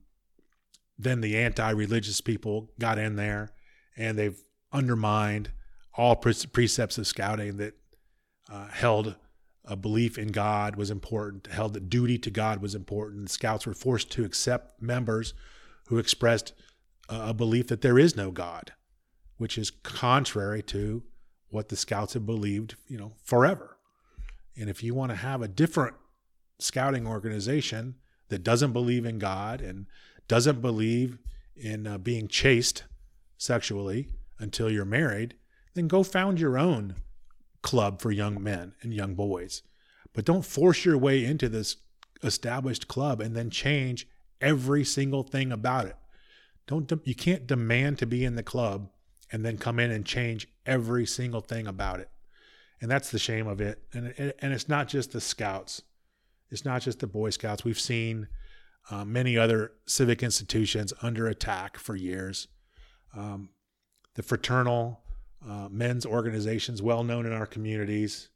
[0.97, 3.54] then the anti-religious people got in there,
[3.95, 5.49] and they've undermined
[5.93, 7.75] all precepts of scouting that
[8.52, 9.15] uh, held
[9.63, 13.30] a belief in God was important, held that duty to God was important.
[13.30, 15.34] Scouts were forced to accept members
[15.88, 16.52] who expressed
[17.08, 18.73] a belief that there is no God,
[19.38, 21.04] which is contrary to
[21.47, 23.78] what the scouts have believed, you know, forever.
[24.58, 25.95] And if you want to have a different
[26.60, 27.95] scouting organization
[28.30, 29.88] that doesn't believe in God and
[30.28, 31.17] doesn't believe
[31.56, 32.84] in uh, being chaste
[33.38, 35.36] sexually until you're married,
[35.74, 36.95] then go found your own
[37.62, 39.63] club for young men and young boys.
[40.13, 41.78] But don't force your way into this
[42.24, 44.08] established club and then change
[44.41, 45.95] every single thing about it.
[46.67, 48.89] Don't you can't demand to be in the club
[49.32, 52.10] and then come in and change every single thing about it.
[52.82, 53.82] And that's the shame of it.
[53.93, 55.82] And and it's not just the scouts.
[56.51, 57.63] It's not just the Boy Scouts.
[57.63, 58.27] We've seen
[58.89, 62.47] uh, many other civic institutions under attack for years.
[63.15, 63.49] Um,
[64.15, 65.01] the fraternal
[65.47, 68.29] uh, men's organizations, well known in our communities,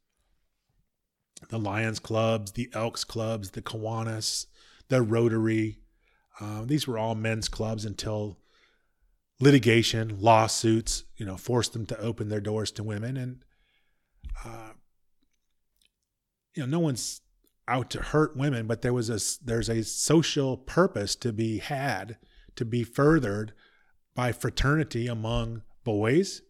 [1.49, 4.45] the Lions clubs, the Elks clubs, the Kiwanis,
[4.89, 5.79] the Rotary.
[6.39, 8.37] Uh, these were all men's clubs until
[9.39, 13.17] litigation, lawsuits, you know, forced them to open their doors to women.
[13.17, 13.43] And,
[14.45, 14.69] uh,
[16.55, 17.21] you know, no one's
[17.67, 22.17] out to hurt women, but there was a there's a social purpose to be had,
[22.55, 23.53] to be furthered
[24.15, 26.41] by fraternity among boys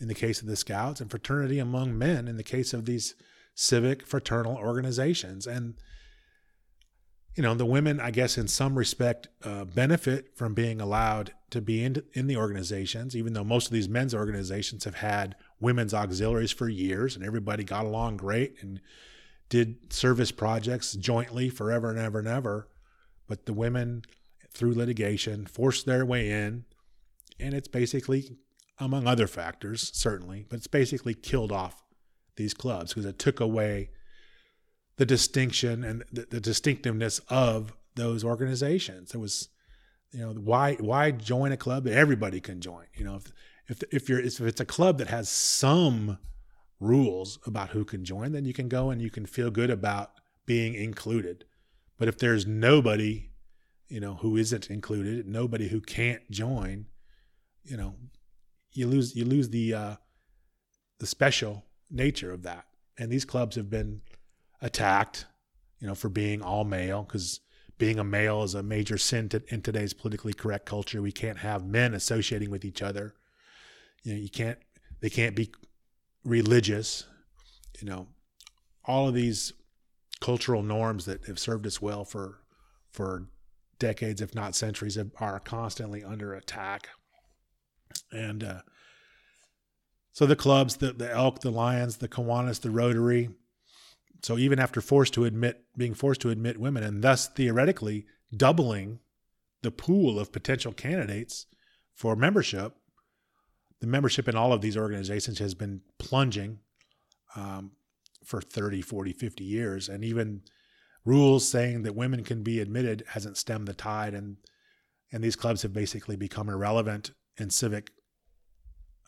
[0.00, 3.14] in the case of the scouts and fraternity among men in the case of these
[3.54, 5.46] civic fraternal organizations.
[5.46, 5.74] And
[7.36, 11.60] you know the women i guess in some respect uh, benefit from being allowed to
[11.60, 15.94] be in, in the organizations even though most of these men's organizations have had women's
[15.94, 18.80] auxiliaries for years and everybody got along great and
[19.52, 22.68] did service projects jointly forever and ever and ever
[23.28, 24.02] but the women
[24.50, 26.64] through litigation forced their way in
[27.38, 28.36] and it's basically
[28.78, 31.82] among other factors certainly but it's basically killed off
[32.36, 33.90] these clubs because it took away
[34.96, 39.14] the distinction and the, the distinctiveness of those organizations.
[39.14, 39.48] It was,
[40.12, 42.86] you know, why why join a club that everybody can join?
[42.94, 43.32] You know, if
[43.68, 46.18] if if you're if it's a club that has some
[46.82, 50.12] rules about who can join, then you can go and you can feel good about
[50.46, 51.44] being included.
[51.98, 53.30] But if there's nobody,
[53.88, 56.86] you know, who isn't included, nobody who can't join,
[57.64, 57.94] you know,
[58.72, 59.96] you lose you lose the uh,
[60.98, 62.66] the special nature of that.
[62.98, 64.02] And these clubs have been
[64.60, 65.26] attacked,
[65.80, 67.40] you know, for being all male because
[67.78, 71.02] being a male is a major sin to, in today's politically correct culture.
[71.02, 73.14] We can't have men associating with each other.
[74.04, 74.58] You know, you can't.
[75.00, 75.50] They can't be
[76.24, 77.04] religious.
[77.80, 78.08] You know,
[78.84, 79.52] all of these
[80.20, 82.38] cultural norms that have served us well for
[82.90, 83.28] for
[83.78, 86.88] decades, if not centuries, are constantly under attack.
[88.12, 88.60] And uh,
[90.12, 93.30] so the clubs, the, the Elk, the Lions, the Kiwanis, the Rotary.
[94.22, 98.06] So even after forced to admit, being forced to admit women, and thus theoretically
[98.36, 99.00] doubling
[99.62, 101.46] the pool of potential candidates
[101.94, 102.74] for membership,
[103.82, 106.60] the membership in all of these organizations has been plunging
[107.34, 107.72] um,
[108.24, 109.88] for 30, 40, 50 years.
[109.88, 110.42] And even
[111.04, 114.14] rules saying that women can be admitted hasn't stemmed the tide.
[114.14, 114.36] And,
[115.10, 117.90] and these clubs have basically become irrelevant in civic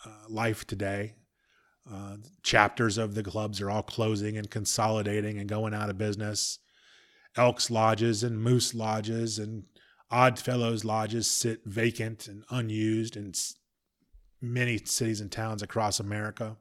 [0.04, 1.14] uh, life today.
[1.88, 6.58] Uh, chapters of the clubs are all closing and consolidating and going out of business.
[7.36, 9.66] Elks lodges and moose lodges and
[10.10, 13.34] odd fellows lodges sit vacant and unused in
[14.44, 16.56] many cities and towns across America.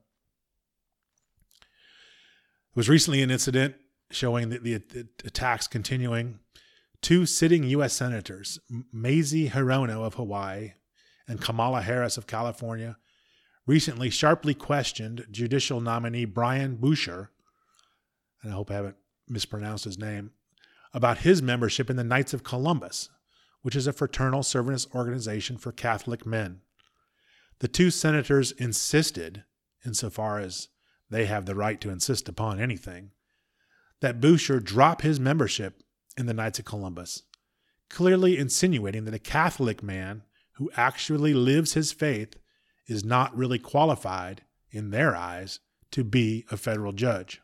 [1.59, 3.75] There was recently an incident
[4.09, 6.39] showing that the, the attacks continuing.
[7.01, 7.93] Two sitting U.S.
[7.93, 8.59] senators,
[8.91, 10.73] Mazie Hirono of Hawaii
[11.27, 12.97] and Kamala Harris of California,
[13.65, 17.27] recently sharply questioned judicial nominee Brian Buescher,
[18.41, 20.31] and I hope I haven't mispronounced his name,
[20.93, 23.09] about his membership in the Knights of Columbus,
[23.61, 26.61] which is a fraternal service organization for Catholic men.
[27.63, 29.45] The two senators insisted,
[29.86, 30.67] insofar as
[31.10, 33.12] they have the right to insist upon anything,
[34.02, 35.82] that Buescher drop his membership
[36.17, 37.23] in the Knights of Columbus,
[37.89, 40.23] clearly insinuating that a Catholic man
[40.56, 42.36] who actually lives his faith
[42.86, 47.41] is not really qualified, in their eyes, to be a federal judge.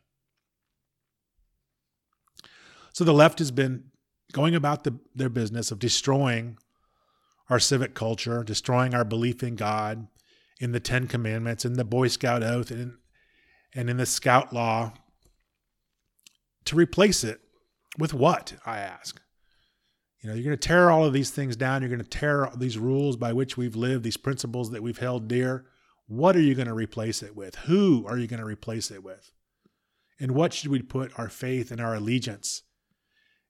[2.92, 3.86] So the left has been
[4.34, 6.58] going about the, their business of destroying
[7.50, 10.08] our civic culture, destroying our belief in God,
[10.60, 12.98] in the Ten Commandments, in the Boy Scout oath, and,
[13.74, 14.94] and in the Scout law,
[16.66, 17.42] to replace it
[17.98, 19.20] with what, I ask?
[20.22, 21.82] You know, you're going to tear all of these things down.
[21.82, 25.28] You're going to tear these rules by which we've lived, these principles that we've held
[25.28, 25.66] dear.
[26.08, 27.56] What are you going to replace it with?
[27.56, 29.32] Who are you going to replace it with?
[30.20, 32.64] And what should we put our faith and our allegiance?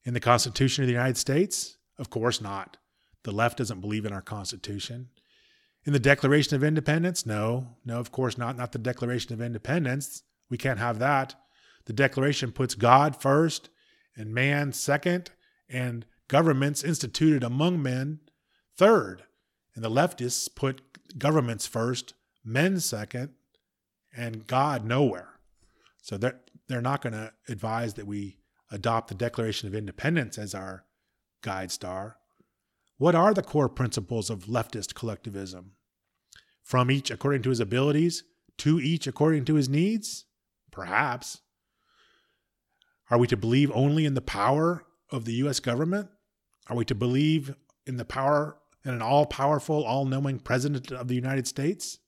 [0.03, 1.77] In the Constitution of the United States?
[1.97, 2.77] Of course not.
[3.23, 5.09] The left doesn't believe in our Constitution.
[5.85, 7.25] In the Declaration of Independence?
[7.25, 8.57] No, no, of course not.
[8.57, 10.23] Not the Declaration of Independence.
[10.49, 11.35] We can't have that.
[11.85, 13.69] The Declaration puts God first
[14.15, 15.31] and man second
[15.69, 18.19] and governments instituted among men
[18.77, 19.23] third.
[19.75, 20.81] And the leftists put
[21.17, 23.31] governments first, men second,
[24.15, 25.39] and God nowhere.
[26.01, 28.37] So they're, they're not going to advise that we
[28.71, 30.85] adopt the Declaration of Independence as our
[31.41, 32.17] guide star.
[32.99, 35.71] What are the core principles of leftist collectivism?
[36.61, 38.25] From each according to his abilities,
[38.57, 40.25] to each according to his needs?
[40.69, 41.39] Perhaps.
[43.09, 45.61] Are we to believe only in the power of the U.S.
[45.61, 46.09] government?
[46.67, 47.55] Are we to believe
[47.87, 51.99] in the power in an all powerful, all knowing president of the United States?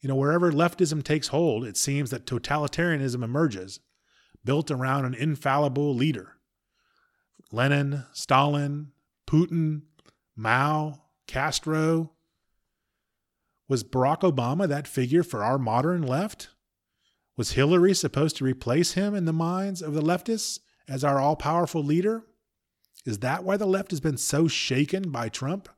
[0.00, 3.78] You know, wherever leftism takes hold, it seems that totalitarianism emerges,
[4.42, 6.38] built around an infallible leader.
[7.52, 8.92] Lenin, Stalin,
[9.32, 9.82] Putin,
[10.36, 12.12] Mao, Castro.
[13.66, 16.48] Was Barack Obama that figure for our modern left?
[17.38, 21.34] Was Hillary supposed to replace him in the minds of the leftists as our all
[21.34, 22.24] powerful leader?
[23.06, 25.68] Is that why the left has been so shaken by Trump?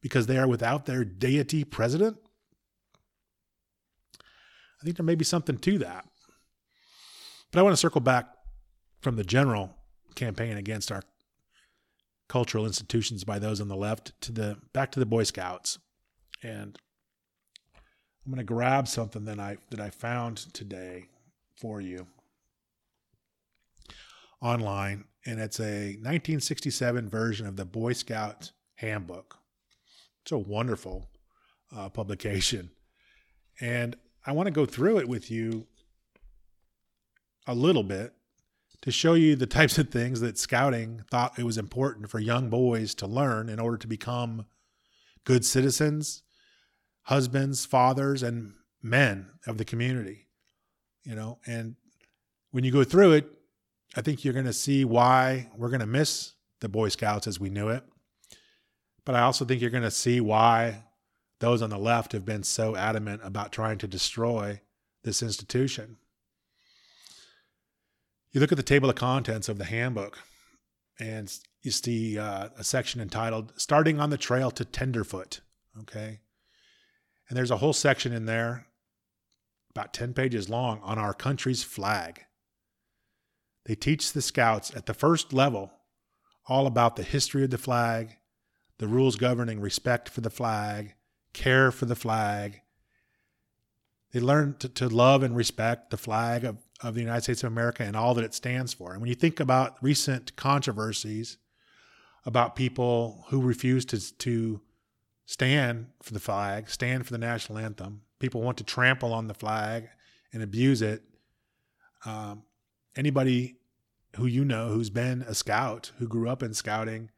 [0.00, 2.16] Because they are without their deity president?
[4.18, 6.06] I think there may be something to that.
[7.52, 8.26] But I want to circle back
[9.02, 9.76] from the general
[10.14, 11.02] campaign against our
[12.34, 15.78] cultural institutions by those on the left to the back to the Boy Scouts.
[16.42, 16.76] And
[18.26, 21.04] I'm going to grab something that I that I found today
[21.60, 22.08] for you
[24.42, 29.38] online, and it's a 1967 version of the Boy Scout Handbook.
[30.22, 31.08] It's a wonderful
[31.72, 32.70] uh, publication,
[33.60, 33.94] and
[34.26, 35.68] I want to go through it with you
[37.46, 38.12] a little bit
[38.84, 42.50] to show you the types of things that scouting thought it was important for young
[42.50, 44.44] boys to learn in order to become
[45.24, 46.22] good citizens
[47.04, 50.26] husbands, fathers, and men of the community.
[51.02, 51.76] You know, and
[52.50, 53.30] when you go through it,
[53.94, 57.40] I think you're going to see why we're going to miss the Boy Scouts as
[57.40, 57.84] we knew it.
[59.04, 60.84] But I also think you're going to see why
[61.40, 64.60] those on the left have been so adamant about trying to destroy
[65.04, 65.98] this institution.
[68.34, 70.18] You look at the table of contents of the handbook,
[70.98, 75.40] and you see uh, a section entitled Starting on the Trail to Tenderfoot.
[75.80, 76.18] Okay.
[77.28, 78.66] And there's a whole section in there,
[79.70, 82.22] about 10 pages long, on our country's flag.
[83.66, 85.70] They teach the scouts at the first level
[86.48, 88.16] all about the history of the flag,
[88.78, 90.94] the rules governing respect for the flag,
[91.32, 92.62] care for the flag.
[94.14, 97.50] They learn to, to love and respect the flag of, of the United States of
[97.50, 98.92] America and all that it stands for.
[98.92, 101.36] And when you think about recent controversies
[102.24, 104.60] about people who refuse to, to
[105.26, 108.02] stand for the flag, stand for the national anthem.
[108.20, 109.88] People want to trample on the flag
[110.32, 111.02] and abuse it.
[112.06, 112.44] Um,
[112.94, 113.56] anybody
[114.14, 117.10] who you know who's been a scout, who grew up in scouting,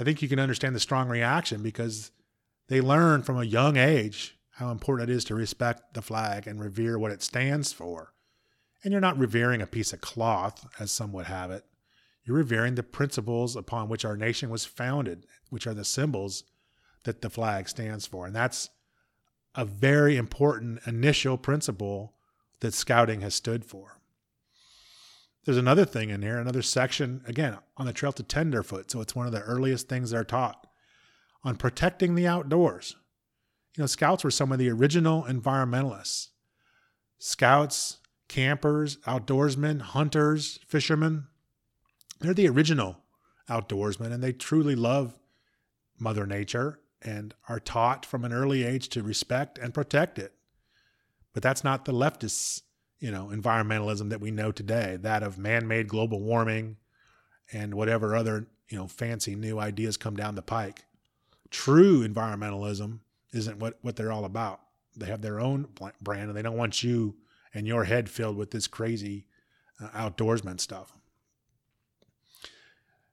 [0.00, 2.12] I think you can understand the strong reaction because
[2.68, 6.60] they learn from a young age how important it is to respect the flag and
[6.60, 8.14] revere what it stands for.
[8.84, 11.64] And you're not revering a piece of cloth, as some would have it.
[12.24, 16.44] You're revering the principles upon which our nation was founded, which are the symbols
[17.04, 18.26] that the flag stands for.
[18.26, 18.70] And that's
[19.56, 22.14] a very important initial principle
[22.60, 23.98] that scouting has stood for.
[25.44, 28.92] There's another thing in here, another section, again, on the trail to Tenderfoot.
[28.92, 30.68] So it's one of the earliest things they're taught
[31.42, 32.94] on protecting the outdoors.
[33.76, 36.28] You know, scouts were some of the original environmentalists.
[37.18, 37.98] Scouts,
[38.28, 41.26] campers, outdoorsmen, hunters, fishermen,
[42.20, 42.98] they're the original
[43.48, 45.14] outdoorsmen and they truly love
[45.98, 50.34] Mother Nature and are taught from an early age to respect and protect it.
[51.32, 52.62] But that's not the leftists,
[53.00, 56.76] you know, environmentalism that we know today, that of man-made global warming
[57.52, 60.84] and whatever other, you know, fancy new ideas come down the pike.
[61.50, 63.00] True environmentalism
[63.32, 64.60] isn't what, what they're all about.
[64.96, 65.68] They have their own
[66.00, 67.16] brand and they don't want you
[67.54, 69.26] and your head filled with this crazy
[69.80, 70.92] uh, outdoorsman stuff.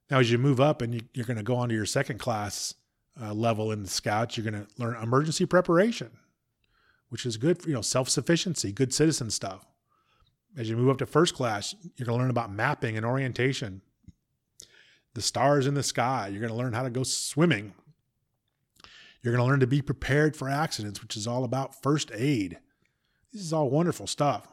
[0.09, 2.19] Now, as you move up and you, are going to go on to your second
[2.19, 2.73] class
[3.21, 6.09] uh, level in the scouts, you're going to learn emergency preparation,
[7.09, 9.67] which is good for, you know, self-sufficiency, good citizen stuff.
[10.57, 13.81] As you move up to first class, you're going to learn about mapping and orientation,
[15.13, 16.27] the stars in the sky.
[16.27, 17.73] You're going to learn how to go swimming.
[19.21, 22.59] You're going to learn to be prepared for accidents, which is all about first aid.
[23.33, 24.47] This is all wonderful stuff.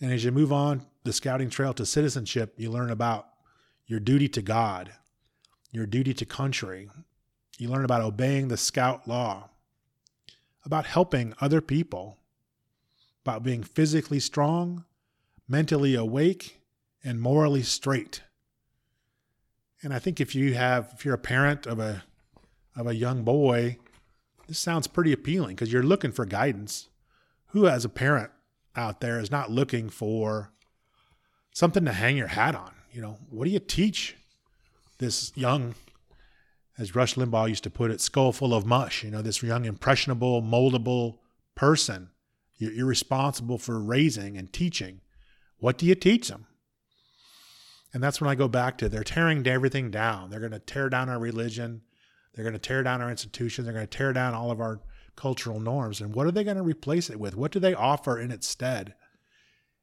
[0.00, 3.28] And as you move on the scouting trail to citizenship, you learn about
[3.86, 4.92] your duty to God,
[5.72, 6.88] your duty to country,
[7.58, 9.50] you learn about obeying the scout law,
[10.64, 12.18] about helping other people,
[13.24, 14.84] about being physically strong,
[15.48, 16.60] mentally awake,
[17.04, 18.22] and morally straight.
[19.82, 22.04] And I think if you have if you're a parent of a
[22.76, 23.78] of a young boy,
[24.48, 26.88] this sounds pretty appealing because you're looking for guidance.
[27.48, 28.30] Who as a parent
[28.76, 30.52] out there is not looking for
[31.52, 32.72] something to hang your hat on?
[32.92, 34.16] You know, what do you teach
[34.98, 35.74] this young
[36.78, 39.04] as Rush Limbaugh used to put it, skull full of mush.
[39.04, 41.18] You know, this young, impressionable, moldable
[41.54, 42.10] person
[42.60, 45.00] you're responsible for raising and teaching.
[45.58, 46.46] What do you teach them?
[47.92, 50.30] And that's when I go back to they're tearing everything down.
[50.30, 51.80] They're going to tear down our religion.
[52.34, 53.64] They're going to tear down our institutions.
[53.64, 54.80] They're going to tear down all of our
[55.16, 56.00] cultural norms.
[56.00, 57.36] And what are they going to replace it with?
[57.36, 58.94] What do they offer in its stead?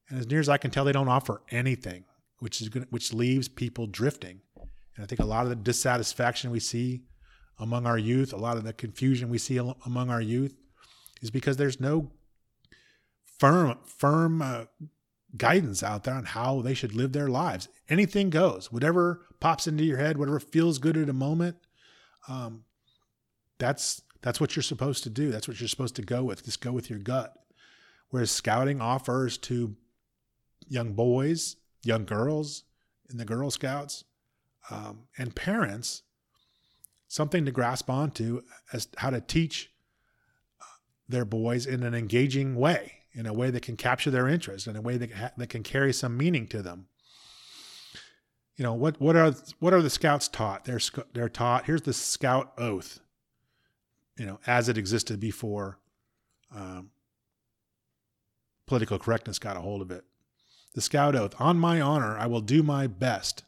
[0.10, 2.06] And as near as I can tell, they don't offer anything,
[2.40, 4.42] which is going which leaves people drifting.
[4.96, 7.04] And I think a lot of the dissatisfaction we see
[7.60, 10.56] among our youth, a lot of the confusion we see among our youth,
[11.22, 12.12] is because there's no
[13.38, 14.66] firm firm uh,
[15.36, 17.68] guidance out there on how they should live their lives.
[17.90, 21.58] Anything goes, whatever pops into your head, whatever feels good at a moment.
[22.28, 22.64] Um,
[23.58, 25.32] that's that's what you're supposed to do.
[25.32, 26.44] That's what you're supposed to go with.
[26.44, 27.34] Just go with your gut.
[28.10, 29.76] Whereas scouting offers to
[30.68, 32.64] young boys, young girls
[33.10, 34.04] in the Girl Scouts,
[34.70, 36.04] um, and parents
[37.08, 38.42] something to grasp onto
[38.74, 39.72] as how to teach
[40.62, 40.66] uh,
[41.08, 44.76] their boys in an engaging way, in a way that can capture their interest, in
[44.76, 46.88] a way that ha- that can carry some meaning to them.
[48.58, 50.66] You know what what are what are the scouts taught?
[50.66, 50.82] They're
[51.14, 51.66] they're taught.
[51.66, 53.00] Here's the scout oath.
[54.18, 55.78] You know, as it existed before
[56.54, 56.90] um,
[58.66, 60.06] political correctness got a hold of it.
[60.74, 63.44] The scout oath: On my honor, I will do my best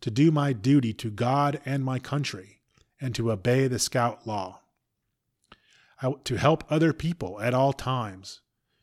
[0.00, 2.60] to do my duty to God and my country,
[3.00, 4.60] and to obey the scout law,
[6.00, 8.40] I, to help other people at all times,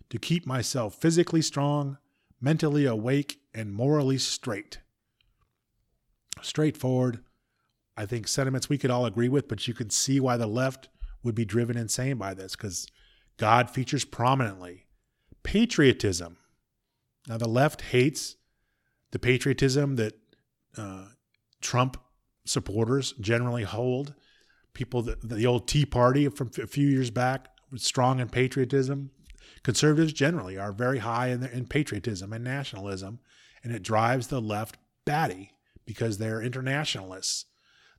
[0.09, 1.97] to keep myself physically strong,
[2.39, 4.79] mentally awake, and morally straight.
[6.41, 7.19] Straightforward,
[7.97, 10.89] I think sentiments we could all agree with, but you can see why the left
[11.23, 12.87] would be driven insane by this because
[13.37, 14.85] God features prominently.
[15.43, 16.37] Patriotism.
[17.27, 18.35] Now, the left hates
[19.11, 20.13] the patriotism that
[20.77, 21.05] uh,
[21.61, 21.97] Trump
[22.45, 24.13] supporters generally hold.
[24.73, 29.11] People, that, the old Tea Party from a few years back, was strong in patriotism.
[29.63, 33.19] Conservatives generally are very high in, in patriotism and nationalism,
[33.63, 35.54] and it drives the left batty
[35.85, 37.45] because they're internationalists.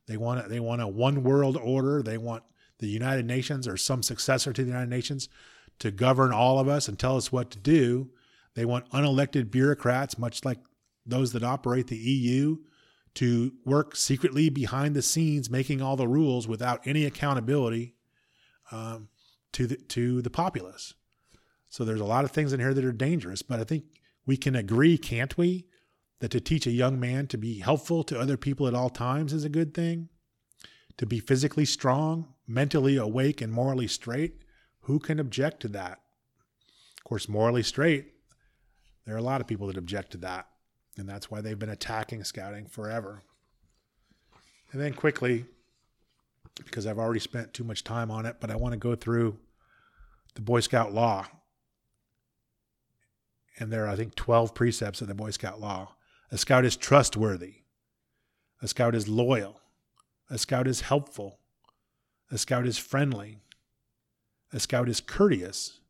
[0.07, 2.03] They want a, they want a one world order.
[2.03, 2.43] They want
[2.79, 5.29] the United Nations or some successor to the United Nations
[5.79, 8.11] to govern all of us and tell us what to do.
[8.55, 10.59] They want unelected bureaucrats, much like
[11.05, 12.57] those that operate the EU
[13.15, 17.95] to work secretly behind the scenes, making all the rules without any accountability
[18.71, 19.09] um,
[19.53, 20.95] to the to the populace.
[21.69, 23.85] So there's a lot of things in here that are dangerous, but I think
[24.27, 25.67] we can agree, can't we,
[26.21, 29.33] that to teach a young man to be helpful to other people at all times
[29.33, 30.09] is a good thing.
[30.97, 34.43] To be physically strong, mentally awake, and morally straight.
[34.83, 36.01] who can object to that?
[36.99, 38.13] Of course, morally straight,
[39.05, 40.47] there are a lot of people that object to that.
[40.97, 43.23] And that's why they've been attacking scouting forever.
[44.73, 45.45] And then quickly,
[46.65, 49.39] because I've already spent too much time on it, but I want to go through
[50.35, 51.27] the Boy Scout law.
[53.59, 55.96] And there are, I think, 12 precepts of the Boy Scout law.
[56.31, 57.63] A scout is trustworthy.
[58.63, 59.61] A scout is loyal.
[60.29, 61.39] A scout is helpful.
[62.31, 63.39] A scout is friendly.
[64.53, 65.81] A scout is courteous.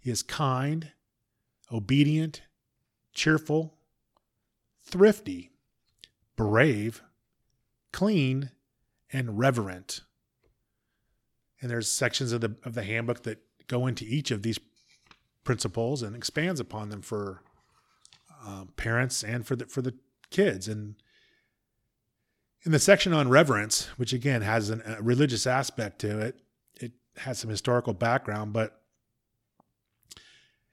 [0.00, 0.92] He is kind,
[1.70, 2.42] obedient,
[3.12, 3.74] cheerful,
[4.82, 5.50] thrifty,
[6.36, 7.02] brave,
[7.92, 8.50] clean,
[9.12, 10.02] and reverent.
[11.60, 14.58] And there's sections of the of the handbook that go into each of these
[15.44, 17.42] principles and expands upon them for
[18.44, 19.94] uh, parents and for the for the
[20.30, 20.68] kids.
[20.68, 20.96] And
[22.64, 26.40] in the section on reverence, which again has an, a religious aspect to it,
[26.74, 28.82] it has some historical background, but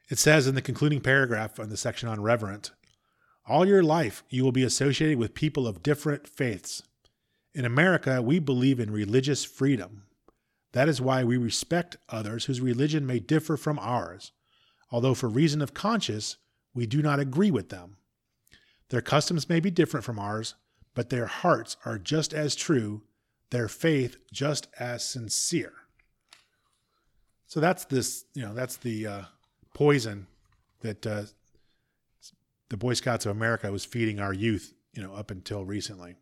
[0.09, 2.71] it says in the concluding paragraph on the section on reverence,
[3.47, 6.83] all your life you will be associated with people of different faiths.
[7.53, 10.03] In America, we believe in religious freedom.
[10.73, 14.33] That is why we respect others whose religion may differ from ours,
[14.91, 16.37] although for reason of conscience
[16.75, 17.97] we do not agree with them.
[18.89, 20.53] Their customs may be different from ours,
[20.93, 23.01] but their hearts are just as true,
[23.49, 25.73] their faith just as sincere.
[27.47, 29.21] So that's this, you know, that's the uh,
[29.73, 30.27] poison
[30.81, 31.23] that uh,
[32.69, 36.15] the Boy Scouts of America was feeding our youth, you know, up until recently.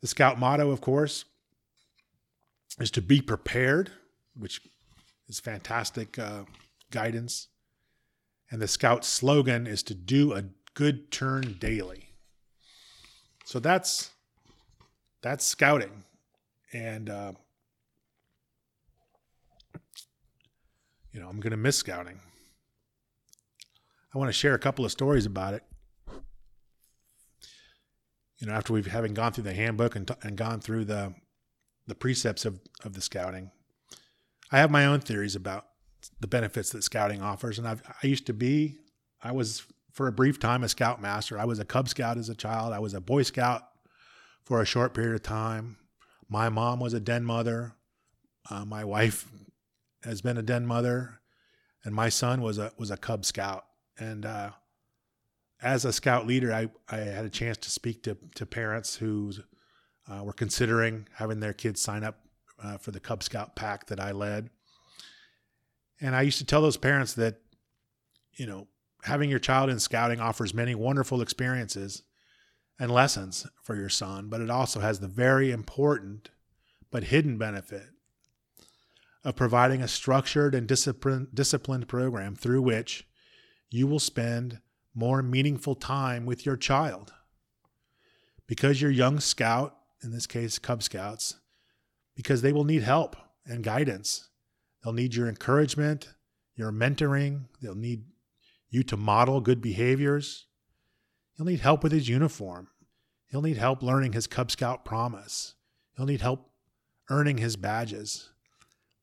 [0.00, 1.24] The scout motto, of course,
[2.78, 3.90] is to be prepared,
[4.34, 4.62] which
[5.28, 6.44] is fantastic uh,
[6.90, 7.48] guidance.
[8.50, 10.44] And the Scout's slogan is to do a
[10.74, 12.14] good turn daily.
[13.44, 14.10] So that's
[15.22, 16.04] that's scouting,
[16.72, 17.32] and uh,
[21.12, 22.20] you know I'm going to miss scouting.
[24.14, 25.62] I want to share a couple of stories about it
[28.40, 31.14] you know, after we've having gone through the handbook and, and gone through the
[31.86, 33.50] the precepts of, of the scouting,
[34.52, 35.66] I have my own theories about
[36.20, 37.58] the benefits that scouting offers.
[37.58, 38.78] And I've, I used to be,
[39.22, 41.38] I was for a brief time a scoutmaster.
[41.38, 42.72] I was a Cub Scout as a child.
[42.72, 43.62] I was a Boy Scout
[44.44, 45.76] for a short period of time.
[46.28, 47.74] My mom was a den mother.
[48.48, 49.30] Uh, my wife
[50.04, 51.20] has been a den mother,
[51.84, 53.64] and my son was a was a Cub Scout.
[53.98, 54.50] And uh,
[55.62, 59.32] as a scout leader, I, I had a chance to speak to, to parents who
[60.08, 62.20] uh, were considering having their kids sign up
[62.62, 64.50] uh, for the Cub Scout pack that I led.
[66.00, 67.40] And I used to tell those parents that,
[68.34, 68.68] you know,
[69.04, 72.02] having your child in scouting offers many wonderful experiences
[72.78, 76.30] and lessons for your son, but it also has the very important
[76.90, 77.90] but hidden benefit
[79.22, 83.06] of providing a structured and disciplined, program through which
[83.68, 84.60] you will spend
[84.94, 87.12] more meaningful time with your child.
[88.46, 91.36] Because you're young scout, in this case, Cub Scouts,
[92.16, 94.29] because they will need help and guidance.
[94.82, 96.08] They'll need your encouragement,
[96.56, 97.46] your mentoring.
[97.60, 98.04] They'll need
[98.70, 100.46] you to model good behaviors.
[101.36, 102.68] He'll need help with his uniform.
[103.30, 105.54] He'll need help learning his Cub Scout promise.
[105.96, 106.50] He'll need help
[107.08, 108.30] earning his badges,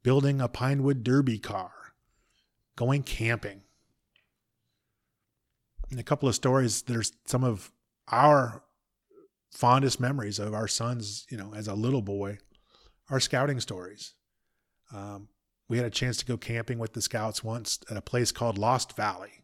[0.04, 1.72] building a Pinewood Derby car,
[2.76, 3.62] going camping,
[5.90, 7.72] and a couple of stories There's some of
[8.10, 8.64] our
[9.52, 12.38] fondest memories of our sons, you know, as a little boy,
[13.10, 14.14] are scouting stories.
[14.94, 15.30] Um,
[15.70, 18.58] we had a chance to go camping with the scouts once at a place called
[18.58, 19.44] Lost Valley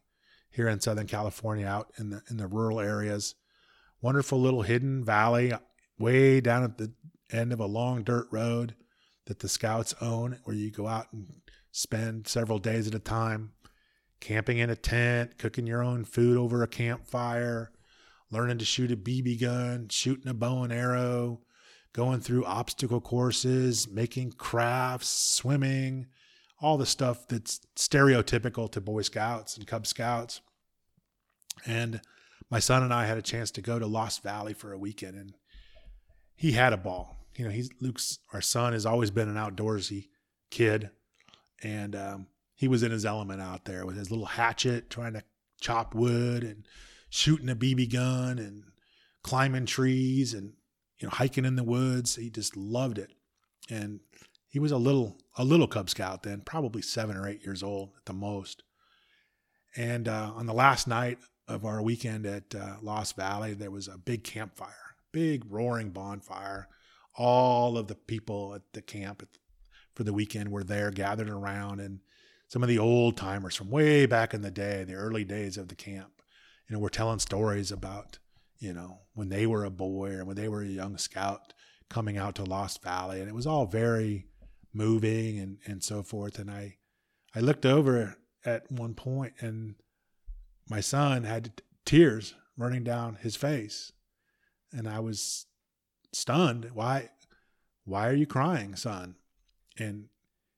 [0.50, 3.34] here in Southern California, out in the in the rural areas.
[4.00, 5.52] Wonderful little hidden valley,
[5.98, 6.92] way down at the
[7.32, 8.74] end of a long dirt road
[9.26, 11.26] that the scouts own, where you go out and
[11.72, 13.52] spend several days at a time
[14.20, 17.70] camping in a tent, cooking your own food over a campfire,
[18.30, 21.40] learning to shoot a BB gun, shooting a bow and arrow,
[21.92, 26.06] going through obstacle courses, making crafts, swimming,
[26.64, 30.40] all the stuff that's stereotypical to Boy Scouts and Cub Scouts.
[31.66, 32.00] And
[32.50, 35.16] my son and I had a chance to go to Lost Valley for a weekend
[35.16, 35.34] and
[36.34, 37.18] he had a ball.
[37.36, 40.08] You know, he's Luke's our son has always been an outdoorsy
[40.50, 40.88] kid.
[41.62, 45.22] And um, he was in his element out there with his little hatchet trying to
[45.60, 46.66] chop wood and
[47.10, 48.64] shooting a BB gun and
[49.22, 50.54] climbing trees and
[50.98, 52.16] you know hiking in the woods.
[52.16, 53.10] He just loved it.
[53.68, 54.00] And
[54.54, 57.90] he was a little a little Cub Scout then, probably 7 or 8 years old
[57.96, 58.62] at the most.
[59.76, 63.88] And uh, on the last night of our weekend at uh, Lost Valley, there was
[63.88, 66.68] a big campfire, big roaring bonfire.
[67.16, 69.28] All of the people at the camp, at
[69.92, 71.98] for the weekend were there gathered around and
[72.46, 75.66] some of the old timers from way back in the day, the early days of
[75.66, 76.22] the camp,
[76.68, 78.20] you know, were telling stories about,
[78.60, 81.54] you know, when they were a boy or when they were a young scout
[81.88, 83.18] coming out to Lost Valley.
[83.18, 84.28] And it was all very
[84.74, 86.38] moving and, and so forth.
[86.38, 86.76] And I,
[87.34, 89.76] I looked over at one point and
[90.68, 93.92] my son had tears running down his face.
[94.72, 95.46] And I was
[96.12, 96.70] stunned.
[96.74, 97.10] Why,
[97.84, 99.16] why are you crying, son?
[99.78, 100.06] And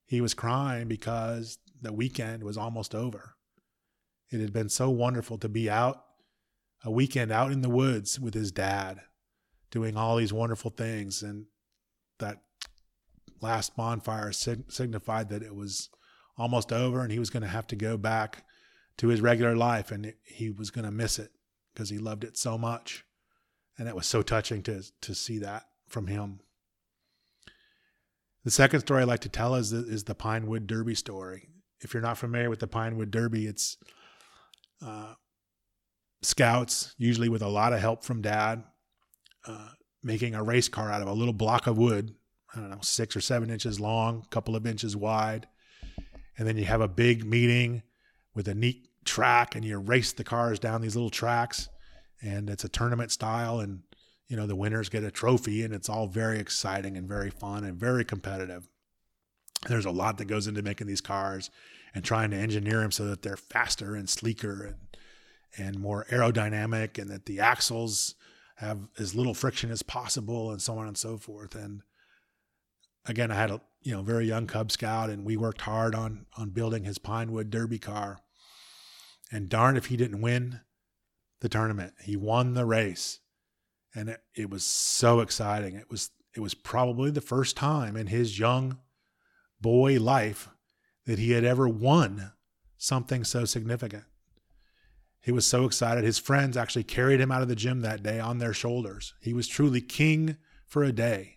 [0.07, 3.35] he was crying because the weekend was almost over.
[4.31, 6.03] It had been so wonderful to be out
[6.85, 9.01] a weekend out in the woods with his dad
[9.71, 11.23] doing all these wonderful things.
[11.23, 11.47] And
[13.41, 15.89] last bonfire sig- signified that it was
[16.39, 18.45] almost over and he was going to have to go back
[18.99, 21.31] to his regular life and it, he was going to miss it
[21.73, 23.05] because he loved it so much.
[23.79, 26.41] And it was so touching to, to see that from him.
[28.45, 31.49] The second story I'd like to tell is the, is the Pinewood Derby story.
[31.81, 33.77] If you're not familiar with the Pinewood Derby, it's
[34.81, 35.15] uh,
[36.23, 38.65] scouts, usually with a lot of help from dad,
[39.47, 39.71] uh,
[40.03, 42.15] making a race car out of a little block of wood,
[42.57, 45.47] I don't know, six or seven inches long, a couple of inches wide.
[46.39, 47.83] And then you have a big meeting
[48.35, 51.69] with a neat track and you race the cars down these little tracks.
[52.23, 53.61] And it's a tournament style.
[53.61, 53.83] And,
[54.29, 57.65] you know, the winners get a trophy and it's all very exciting and very fun
[57.65, 58.69] and very competitive.
[59.69, 61.51] There's a lot that goes into making these cars
[61.95, 64.77] and trying to engineer them so that they're faster and sleeker and
[65.59, 68.15] and more aerodynamic and that the axles
[68.57, 71.55] have as little friction as possible and so on and so forth.
[71.55, 71.83] And
[73.07, 76.27] again, I had a you know very young Cub Scout and we worked hard on
[76.37, 78.19] on building his Pinewood Derby car.
[79.33, 80.61] And darn if he didn't win
[81.41, 81.95] the tournament.
[82.01, 83.19] He won the race.
[83.95, 85.75] And it, it was so exciting.
[85.75, 88.79] It was it was probably the first time in his young
[89.61, 90.49] boy life
[91.07, 92.33] that he had ever won
[92.77, 94.05] something so significant.
[95.21, 96.05] He was so excited.
[96.05, 99.15] His friends actually carried him out of the gym that day on their shoulders.
[99.21, 100.37] He was truly king
[100.67, 101.36] for a day.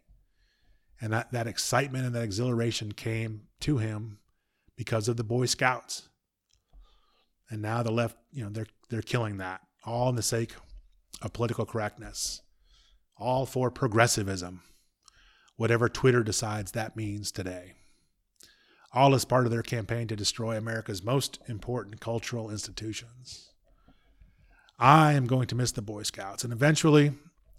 [1.02, 4.20] And that, that excitement and that exhilaration came to him
[4.76, 6.10] because of the Boy Scouts.
[7.50, 10.54] And now the left, you know, they're they're killing that, all in the sake
[11.22, 12.41] of political correctness,
[13.18, 14.62] all for progressivism,
[15.56, 17.74] whatever Twitter decides that means today
[18.91, 23.50] all as part of their campaign to destroy America's most important cultural institutions.
[24.80, 27.14] I am going to miss the Boy Scouts, and eventually,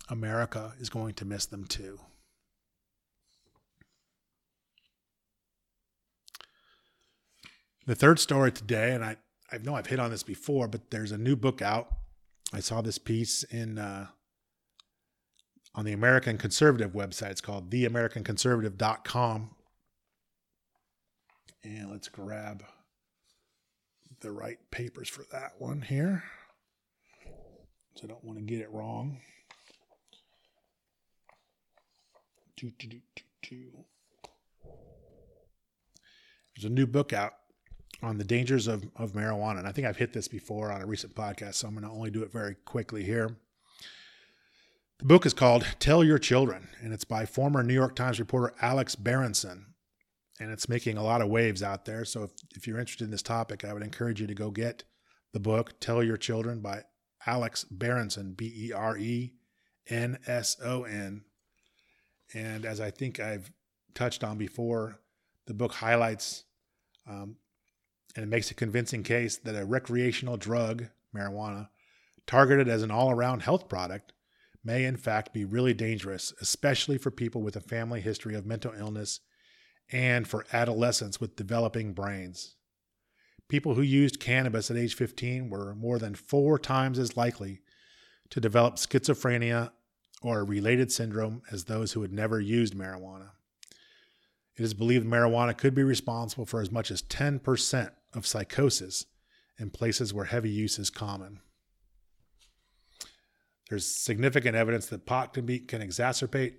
[0.09, 2.01] America is going to miss them too.
[7.86, 9.16] The third story today, and I,
[9.50, 11.88] I know I've hit on this before, but there's a new book out.
[12.52, 14.08] I saw this piece in uh,
[15.74, 17.30] on the American Conservative website.
[17.30, 19.50] It's called theamericanconservative.com
[21.62, 22.64] and let's grab
[24.20, 26.24] the right papers for that one here.
[27.94, 29.20] So I don't want to get it wrong.
[36.54, 37.32] There's a new book out
[38.03, 39.59] on the dangers of, of marijuana.
[39.59, 41.90] And I think I've hit this before on a recent podcast, so I'm going to
[41.90, 43.36] only do it very quickly here.
[44.98, 48.55] The book is called Tell Your Children, and it's by former New York Times reporter
[48.61, 49.70] Alex Berenson
[50.40, 52.05] and it's making a lot of waves out there.
[52.05, 54.84] So if, if you're interested in this topic, I would encourage you to go get
[55.32, 56.82] the book Tell Your Children by
[57.26, 59.34] Alex Berenson, B E R E
[59.88, 61.22] N S O N.
[62.32, 63.53] And as I think I've
[63.94, 65.01] touched on before,
[65.46, 66.44] the book highlights
[67.07, 67.36] um,
[68.16, 71.68] and it makes a convincing case that a recreational drug, marijuana,
[72.26, 74.12] targeted as an all around health product,
[74.62, 78.72] may in fact be really dangerous, especially for people with a family history of mental
[78.76, 79.20] illness
[79.90, 82.56] and for adolescents with developing brains.
[83.48, 87.62] People who used cannabis at age 15 were more than four times as likely
[88.30, 89.72] to develop schizophrenia
[90.22, 93.30] or a related syndrome as those who had never used marijuana.
[94.56, 99.06] It is believed marijuana could be responsible for as much as 10% of psychosis
[99.58, 101.40] in places where heavy use is common.
[103.68, 106.54] There's significant evidence that pot can, be, can exacerbate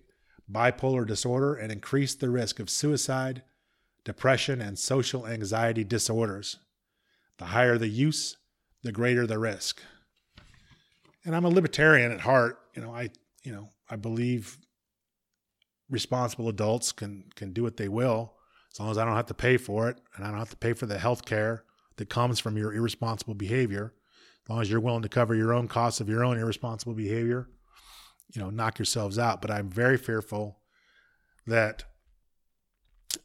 [0.49, 3.43] bipolar disorder and increase the risk of suicide,
[4.06, 6.58] depression, and social anxiety disorders.
[7.38, 8.38] The higher the use,
[8.84, 9.82] the greater the risk.
[11.26, 12.60] And I'm a libertarian at heart.
[12.76, 13.10] You know, I
[13.43, 14.58] you know, I believe
[15.89, 18.34] responsible adults can can do what they will
[18.72, 20.57] as long as I don't have to pay for it and I don't have to
[20.57, 21.63] pay for the health care
[21.97, 23.93] that comes from your irresponsible behavior.
[24.45, 27.49] As long as you're willing to cover your own costs of your own irresponsible behavior,
[28.34, 30.59] you know knock yourselves out but i'm very fearful
[31.45, 31.84] that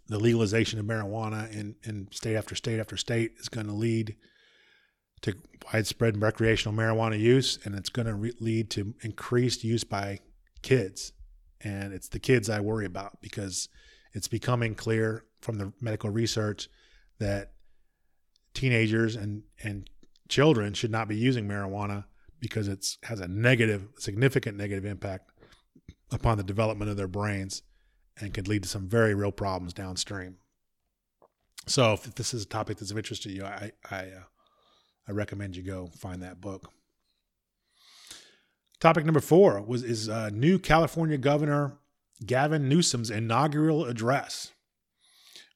[0.09, 4.17] the legalization of marijuana in, in state after state after state is going to lead
[5.23, 5.35] to
[5.73, 10.21] widespread recreational marijuana use, and it's going to re- lead to increased use by
[10.63, 11.13] kids.
[11.63, 13.69] And it's the kids I worry about because
[14.17, 16.71] it's becoming clear from the medical research
[17.19, 17.53] that
[18.55, 19.91] teenagers and, and
[20.31, 22.07] children should not be using marijuana
[22.41, 25.31] because it has a negative, significant negative impact
[26.11, 27.63] upon the development of their brains
[28.19, 30.37] and could lead to some very real problems downstream.
[31.67, 34.25] So, if this is a topic that's of interest to you, I I, uh,
[35.07, 36.73] I recommend you go find that book.
[38.81, 41.79] Topic number four was is uh, new California Governor
[42.25, 44.53] Gavin Newsom's inaugural address,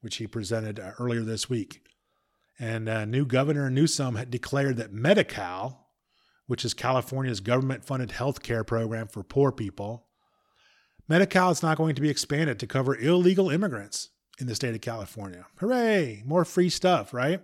[0.01, 1.83] which he presented uh, earlier this week.
[2.59, 5.89] And uh, new Governor Newsom had declared that Medi-Cal,
[6.47, 10.07] which is California's government-funded health care program for poor people,
[11.09, 14.81] Medi-Cal is not going to be expanded to cover illegal immigrants in the state of
[14.81, 15.47] California.
[15.59, 16.23] Hooray!
[16.27, 17.41] More free stuff, right?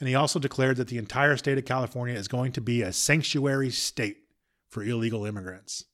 [0.00, 2.92] And he also declared that the entire state of California is going to be a
[2.92, 4.18] sanctuary state
[4.68, 5.84] for illegal immigrants.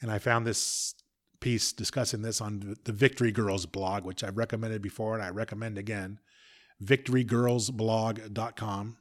[0.00, 0.94] And I found this
[1.40, 5.78] piece discussing this on the Victory Girls blog, which I've recommended before and I recommend
[5.78, 6.20] again
[6.82, 8.96] victorygirlsblog.com.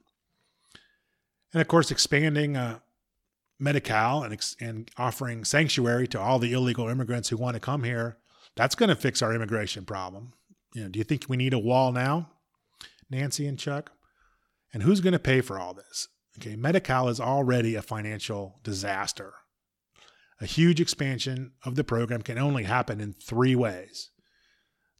[1.51, 2.79] And of course, expanding uh,
[3.59, 8.17] Medi-Cal and, and offering sanctuary to all the illegal immigrants who want to come here,
[8.55, 10.33] that's going to fix our immigration problem.
[10.73, 12.29] You know, do you think we need a wall now,
[13.09, 13.91] Nancy and Chuck?
[14.73, 16.07] And who's going to pay for all this?
[16.37, 19.33] Okay, Medi-Cal is already a financial disaster.
[20.41, 24.11] A huge expansion of the program can only happen in three ways.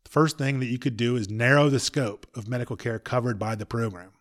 [0.04, 3.40] The first thing that you could do is narrow the scope of medical care covered
[3.40, 4.12] by the program.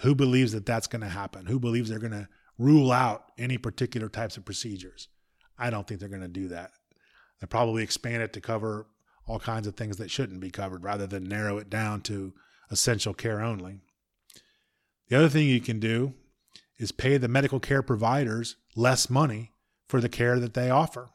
[0.00, 1.46] Who believes that that's going to happen?
[1.46, 2.28] Who believes they're going to
[2.58, 5.08] rule out any particular types of procedures.
[5.58, 6.70] I don't think they're going to do that.
[7.40, 8.86] They'll probably expand it to cover
[9.26, 12.32] all kinds of things that shouldn't be covered rather than narrow it down to
[12.70, 13.80] essential care only.
[15.08, 16.14] The other thing you can do
[16.78, 19.50] is pay the medical care providers less money
[19.88, 21.10] for the care that they offer.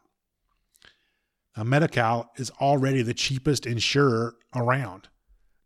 [1.55, 5.09] Now, Medi-Cal is already the cheapest insurer around.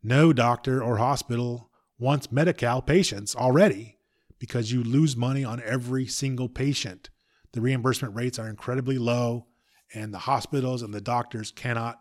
[0.01, 3.97] No doctor or hospital wants Medi-Cal patients already
[4.39, 7.09] because you lose money on every single patient.
[7.53, 9.47] The reimbursement rates are incredibly low,
[9.93, 11.99] and the hospitals and the doctors cannot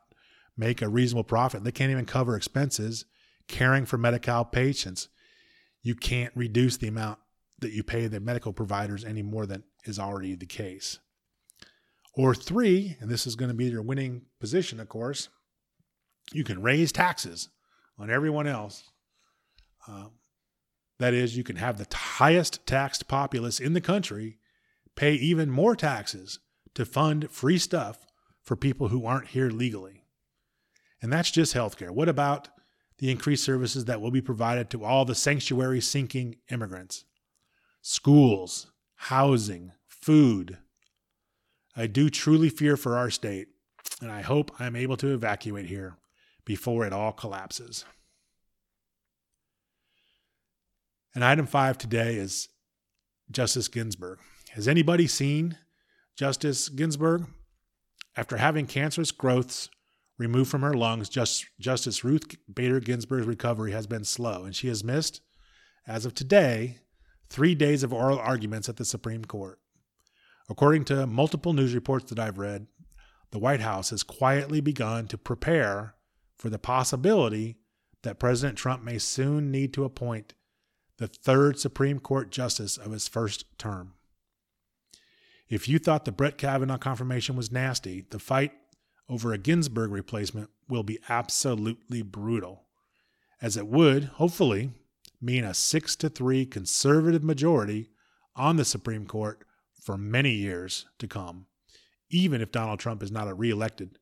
[0.56, 1.62] make a reasonable profit.
[1.62, 3.04] They can't even cover expenses
[3.46, 5.08] caring for Medi-Cal patients.
[5.82, 7.18] You can't reduce the amount
[7.60, 10.98] that you pay the medical providers any more than is already the case.
[12.16, 15.28] Or three, and this is going to be your winning position, of course,
[16.32, 17.48] you can raise taxes
[17.98, 18.90] on everyone else.
[19.86, 20.06] Uh,
[20.98, 24.38] that is, you can have the highest taxed populace in the country
[24.96, 26.38] pay even more taxes
[26.74, 28.06] to fund free stuff
[28.42, 30.04] for people who aren't here legally.
[31.02, 31.90] And that's just healthcare.
[31.90, 32.48] What about
[32.98, 37.04] the increased services that will be provided to all the sanctuary seeking immigrants?
[37.86, 40.56] Schools, housing, food.
[41.76, 43.48] I do truly fear for our state,
[44.00, 45.98] and I hope I'm able to evacuate here
[46.46, 47.84] before it all collapses.
[51.14, 52.48] And item five today is
[53.30, 54.18] Justice Ginsburg.
[54.52, 55.58] Has anybody seen
[56.16, 57.26] Justice Ginsburg?
[58.16, 59.68] After having cancerous growths
[60.16, 64.68] removed from her lungs, Just, Justice Ruth Bader Ginsburg's recovery has been slow, and she
[64.68, 65.20] has missed,
[65.86, 66.78] as of today,
[67.34, 69.58] three days of oral arguments at the Supreme Court.
[70.48, 72.68] According to multiple news reports that I've read,
[73.32, 75.96] the White House has quietly begun to prepare
[76.38, 77.56] for the possibility
[78.04, 80.34] that President Trump may soon need to appoint
[80.98, 83.94] the third Supreme Court justice of his first term.
[85.48, 88.52] If you thought the Brett Kavanaugh confirmation was nasty, the fight
[89.08, 92.66] over a Ginsburg replacement will be absolutely brutal,
[93.42, 94.70] as it would, hopefully,
[95.24, 97.90] mean a 6 to 3 conservative majority
[98.36, 99.44] on the Supreme Court
[99.80, 101.46] for many years to come,
[102.10, 103.98] even if Donald Trump is not reelected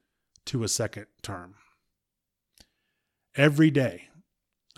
[0.46, 1.54] to a second term.
[3.34, 4.08] Every day,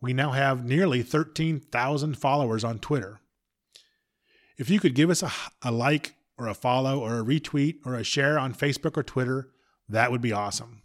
[0.00, 3.20] We now have nearly 13,000 followers on Twitter.
[4.58, 7.94] If you could give us a, a like or a follow or a retweet or
[7.94, 9.50] a share on Facebook or Twitter,
[9.88, 10.82] that would be awesome.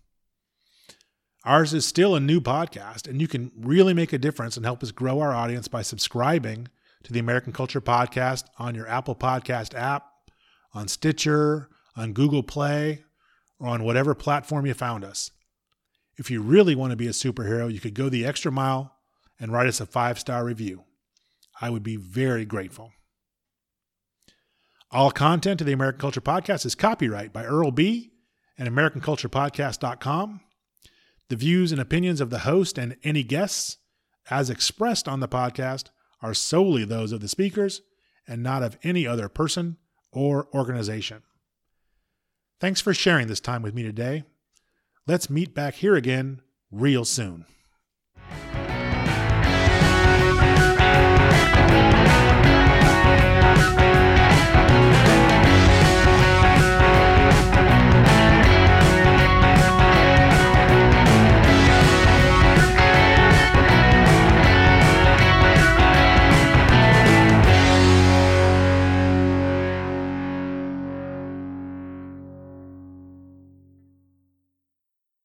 [1.45, 4.83] Ours is still a new podcast, and you can really make a difference and help
[4.83, 6.67] us grow our audience by subscribing
[7.03, 10.05] to the American Culture Podcast on your Apple Podcast app,
[10.73, 13.03] on Stitcher, on Google Play,
[13.57, 15.31] or on whatever platform you found us.
[16.19, 18.93] If you really want to be a superhero, you could go the extra mile
[19.39, 20.83] and write us a five star review.
[21.61, 22.91] I would be very grateful.
[24.91, 28.11] All content of the American Culture Podcast is copyright by Earl B.
[28.57, 30.41] and AmericanCulturePodcast.com.
[31.29, 33.77] The views and opinions of the host and any guests,
[34.29, 35.85] as expressed on the podcast,
[36.21, 37.81] are solely those of the speakers
[38.27, 39.77] and not of any other person
[40.11, 41.21] or organization.
[42.59, 44.25] Thanks for sharing this time with me today.
[45.09, 47.47] Let's meet back here again real soon.